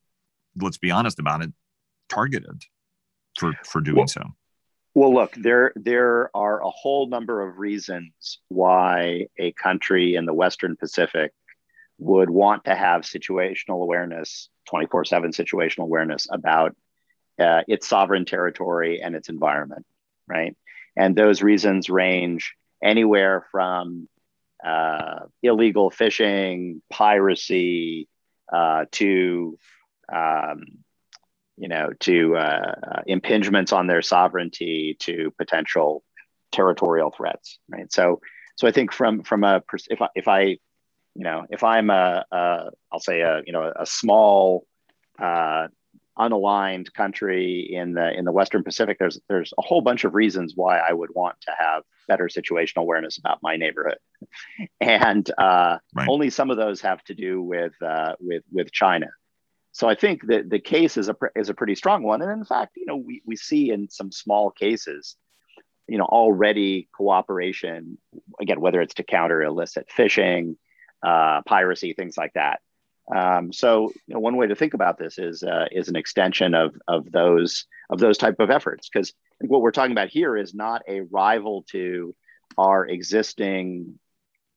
let's 0.60 0.78
be 0.78 0.90
honest 0.90 1.18
about 1.18 1.42
it, 1.42 1.52
targeted 2.08 2.64
for 3.38 3.52
for 3.64 3.80
doing 3.80 3.98
well, 3.98 4.08
so? 4.08 4.22
Well, 4.94 5.14
look, 5.14 5.34
there 5.34 5.72
there 5.76 6.36
are 6.36 6.62
a 6.62 6.70
whole 6.70 7.08
number 7.08 7.48
of 7.48 7.58
reasons 7.58 8.40
why 8.48 9.28
a 9.38 9.52
country 9.52 10.16
in 10.16 10.26
the 10.26 10.34
Western 10.34 10.76
Pacific 10.76 11.32
would 11.98 12.30
want 12.30 12.64
to 12.64 12.74
have 12.74 13.02
situational 13.02 13.82
awareness, 13.82 14.48
24 14.68 15.04
7 15.04 15.30
situational 15.32 15.84
awareness 15.84 16.26
about 16.30 16.76
uh, 17.38 17.62
its 17.68 17.88
sovereign 17.88 18.24
territory 18.24 19.00
and 19.02 19.14
its 19.14 19.28
environment, 19.28 19.86
right? 20.26 20.56
And 20.96 21.14
those 21.14 21.42
reasons 21.42 21.88
range 21.88 22.54
anywhere 22.82 23.46
from 23.52 24.08
uh, 24.64 25.20
illegal 25.42 25.90
fishing, 25.90 26.82
piracy, 26.90 28.08
uh, 28.52 28.86
to 28.92 29.56
um, 30.12 30.64
you 31.58 31.68
know, 31.68 31.90
to 32.00 32.36
uh, 32.36 32.74
uh, 32.82 33.02
impingements 33.08 33.72
on 33.72 33.88
their 33.88 34.00
sovereignty, 34.00 34.96
to 35.00 35.32
potential 35.36 36.04
territorial 36.52 37.10
threats, 37.10 37.58
right? 37.68 37.92
So, 37.92 38.20
so 38.56 38.68
I 38.68 38.70
think 38.70 38.92
from 38.92 39.22
from 39.22 39.44
a 39.44 39.62
if 39.90 40.00
I, 40.00 40.08
if 40.14 40.28
I 40.28 40.58
you 41.18 41.24
know, 41.24 41.46
if 41.50 41.64
I'm 41.64 41.90
a, 41.90 42.24
a 42.30 42.70
I'll 42.92 43.00
say 43.00 43.22
a, 43.22 43.42
you 43.44 43.52
know, 43.52 43.72
a 43.74 43.84
small, 43.84 44.64
uh, 45.20 45.66
unaligned 46.16 46.92
country 46.94 47.68
in 47.72 47.92
the 47.92 48.16
in 48.16 48.24
the 48.24 48.30
Western 48.30 48.62
Pacific, 48.62 48.98
there's 49.00 49.18
there's 49.28 49.52
a 49.58 49.62
whole 49.62 49.80
bunch 49.80 50.04
of 50.04 50.14
reasons 50.14 50.52
why 50.54 50.78
I 50.78 50.92
would 50.92 51.10
want 51.16 51.34
to 51.42 51.50
have 51.58 51.82
better 52.06 52.28
situational 52.28 52.82
awareness 52.82 53.18
about 53.18 53.40
my 53.42 53.56
neighborhood, 53.56 53.98
and 54.80 55.28
uh, 55.38 55.78
right. 55.92 56.08
only 56.08 56.30
some 56.30 56.52
of 56.52 56.56
those 56.56 56.80
have 56.82 57.02
to 57.04 57.14
do 57.14 57.42
with 57.42 57.72
uh, 57.82 58.14
with 58.20 58.44
with 58.52 58.70
China. 58.70 59.08
So 59.72 59.88
I 59.88 59.96
think 59.96 60.24
that 60.28 60.48
the 60.48 60.60
case 60.60 60.96
is 60.96 61.08
a 61.08 61.16
is 61.34 61.48
a 61.48 61.54
pretty 61.54 61.74
strong 61.74 62.04
one, 62.04 62.22
and 62.22 62.30
in 62.30 62.44
fact, 62.44 62.76
you 62.76 62.86
know, 62.86 62.96
we 62.96 63.22
we 63.26 63.34
see 63.34 63.72
in 63.72 63.90
some 63.90 64.12
small 64.12 64.52
cases, 64.52 65.16
you 65.88 65.98
know, 65.98 66.04
already 66.04 66.88
cooperation 66.96 67.98
again, 68.40 68.60
whether 68.60 68.80
it's 68.80 68.94
to 68.94 69.02
counter 69.02 69.42
illicit 69.42 69.90
fishing 69.90 70.56
uh, 71.02 71.42
piracy, 71.42 71.92
things 71.92 72.16
like 72.16 72.32
that. 72.34 72.60
Um, 73.14 73.52
so 73.52 73.92
you 74.06 74.14
know, 74.14 74.20
one 74.20 74.36
way 74.36 74.48
to 74.48 74.54
think 74.54 74.74
about 74.74 74.98
this 74.98 75.18
is 75.18 75.42
uh, 75.42 75.66
is 75.72 75.88
an 75.88 75.96
extension 75.96 76.54
of 76.54 76.74
of 76.86 77.10
those 77.10 77.64
of 77.90 77.98
those 77.98 78.18
type 78.18 78.36
of 78.38 78.50
efforts 78.50 78.88
because 78.88 79.12
what 79.40 79.62
we're 79.62 79.70
talking 79.70 79.92
about 79.92 80.08
here 80.08 80.36
is 80.36 80.54
not 80.54 80.82
a 80.88 81.00
rival 81.00 81.64
to 81.70 82.14
our 82.58 82.86
existing 82.86 83.98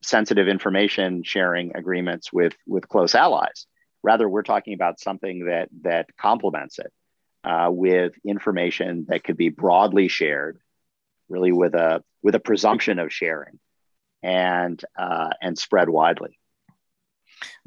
sensitive 0.02 0.48
information 0.48 1.22
sharing 1.22 1.76
agreements 1.76 2.32
with 2.32 2.54
with 2.66 2.88
close 2.88 3.14
allies. 3.14 3.66
Rather, 4.02 4.28
we're 4.28 4.42
talking 4.42 4.74
about 4.74 5.00
something 5.00 5.46
that 5.46 5.68
that 5.82 6.14
complements 6.16 6.78
it 6.78 6.92
uh, 7.44 7.68
with 7.70 8.12
information 8.24 9.06
that 9.08 9.24
could 9.24 9.36
be 9.36 9.48
broadly 9.48 10.08
shared, 10.08 10.58
really 11.28 11.52
with 11.52 11.74
a 11.74 12.04
with 12.22 12.34
a 12.34 12.40
presumption 12.40 12.98
of 12.98 13.12
sharing 13.12 13.58
and 14.22 14.82
uh, 14.98 15.30
and 15.40 15.58
spread 15.58 15.88
widely. 15.88 16.38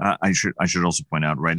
Uh, 0.01 0.17
I 0.21 0.31
should 0.31 0.53
I 0.59 0.65
should 0.65 0.85
also 0.85 1.03
point 1.09 1.25
out 1.25 1.37
right 1.39 1.57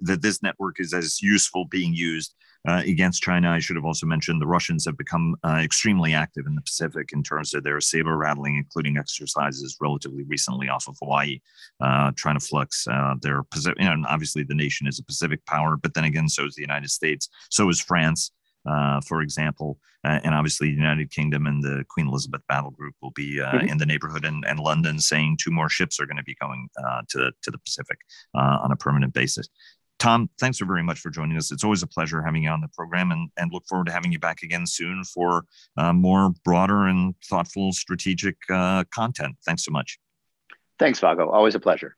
that 0.00 0.20
this 0.22 0.42
network 0.42 0.80
is 0.80 0.94
as 0.94 1.22
useful 1.22 1.66
being 1.66 1.94
used 1.94 2.34
uh, 2.66 2.82
against 2.84 3.22
China. 3.22 3.50
I 3.50 3.58
should 3.58 3.76
have 3.76 3.84
also 3.84 4.06
mentioned 4.06 4.40
the 4.40 4.46
Russians 4.46 4.84
have 4.86 4.96
become 4.96 5.36
uh, 5.44 5.60
extremely 5.62 6.14
active 6.14 6.46
in 6.46 6.54
the 6.54 6.62
Pacific 6.62 7.10
in 7.12 7.22
terms 7.22 7.54
of 7.54 7.62
their 7.62 7.80
saber 7.80 8.16
rattling, 8.16 8.56
including 8.56 8.96
exercises 8.96 9.76
relatively 9.80 10.24
recently 10.24 10.68
off 10.68 10.88
of 10.88 10.96
Hawaii, 11.00 11.40
uh, 11.80 12.12
trying 12.16 12.38
to 12.38 12.44
flex 12.44 12.86
uh, 12.88 13.14
their 13.22 13.42
Pacific. 13.44 13.78
You 13.80 13.94
know, 13.94 14.04
obviously, 14.08 14.42
the 14.42 14.54
nation 14.54 14.86
is 14.86 14.98
a 14.98 15.04
Pacific 15.04 15.44
power, 15.46 15.76
but 15.76 15.94
then 15.94 16.04
again, 16.04 16.28
so 16.28 16.46
is 16.46 16.54
the 16.54 16.62
United 16.62 16.90
States, 16.90 17.28
so 17.50 17.68
is 17.68 17.80
France. 17.80 18.32
Uh, 18.68 19.00
for 19.00 19.22
example, 19.22 19.78
uh, 20.04 20.20
and 20.24 20.34
obviously 20.34 20.68
the 20.68 20.76
United 20.76 21.10
Kingdom 21.10 21.46
and 21.46 21.62
the 21.62 21.84
Queen 21.88 22.06
Elizabeth 22.06 22.42
Battle 22.48 22.70
Group 22.70 22.94
will 23.00 23.12
be 23.12 23.40
uh, 23.40 23.52
mm-hmm. 23.52 23.68
in 23.68 23.78
the 23.78 23.86
neighborhood, 23.86 24.24
and, 24.24 24.44
and 24.46 24.58
London 24.58 24.98
saying 25.00 25.38
two 25.40 25.50
more 25.50 25.68
ships 25.68 25.98
are 25.98 26.06
going 26.06 26.18
to 26.18 26.22
be 26.22 26.36
going 26.40 26.68
uh, 26.84 27.02
to 27.10 27.32
to 27.42 27.50
the 27.50 27.58
Pacific 27.58 27.98
uh, 28.36 28.58
on 28.62 28.72
a 28.72 28.76
permanent 28.76 29.14
basis. 29.14 29.48
Tom, 29.98 30.28
thanks 30.38 30.58
so 30.58 30.66
very 30.66 30.82
much 30.82 31.00
for 31.00 31.10
joining 31.10 31.36
us. 31.36 31.50
It's 31.50 31.64
always 31.64 31.82
a 31.82 31.86
pleasure 31.86 32.22
having 32.22 32.44
you 32.44 32.50
on 32.50 32.60
the 32.60 32.68
program, 32.76 33.10
and 33.10 33.30
and 33.38 33.50
look 33.52 33.64
forward 33.66 33.86
to 33.86 33.92
having 33.92 34.12
you 34.12 34.18
back 34.18 34.42
again 34.42 34.66
soon 34.66 35.02
for 35.04 35.44
more 35.92 36.32
broader 36.44 36.86
and 36.86 37.14
thoughtful 37.24 37.72
strategic 37.72 38.36
content. 38.46 39.36
Thanks 39.46 39.64
so 39.64 39.72
much. 39.72 39.98
Thanks, 40.78 41.00
Vago. 41.00 41.30
Always 41.30 41.56
a 41.56 41.60
pleasure. 41.60 41.97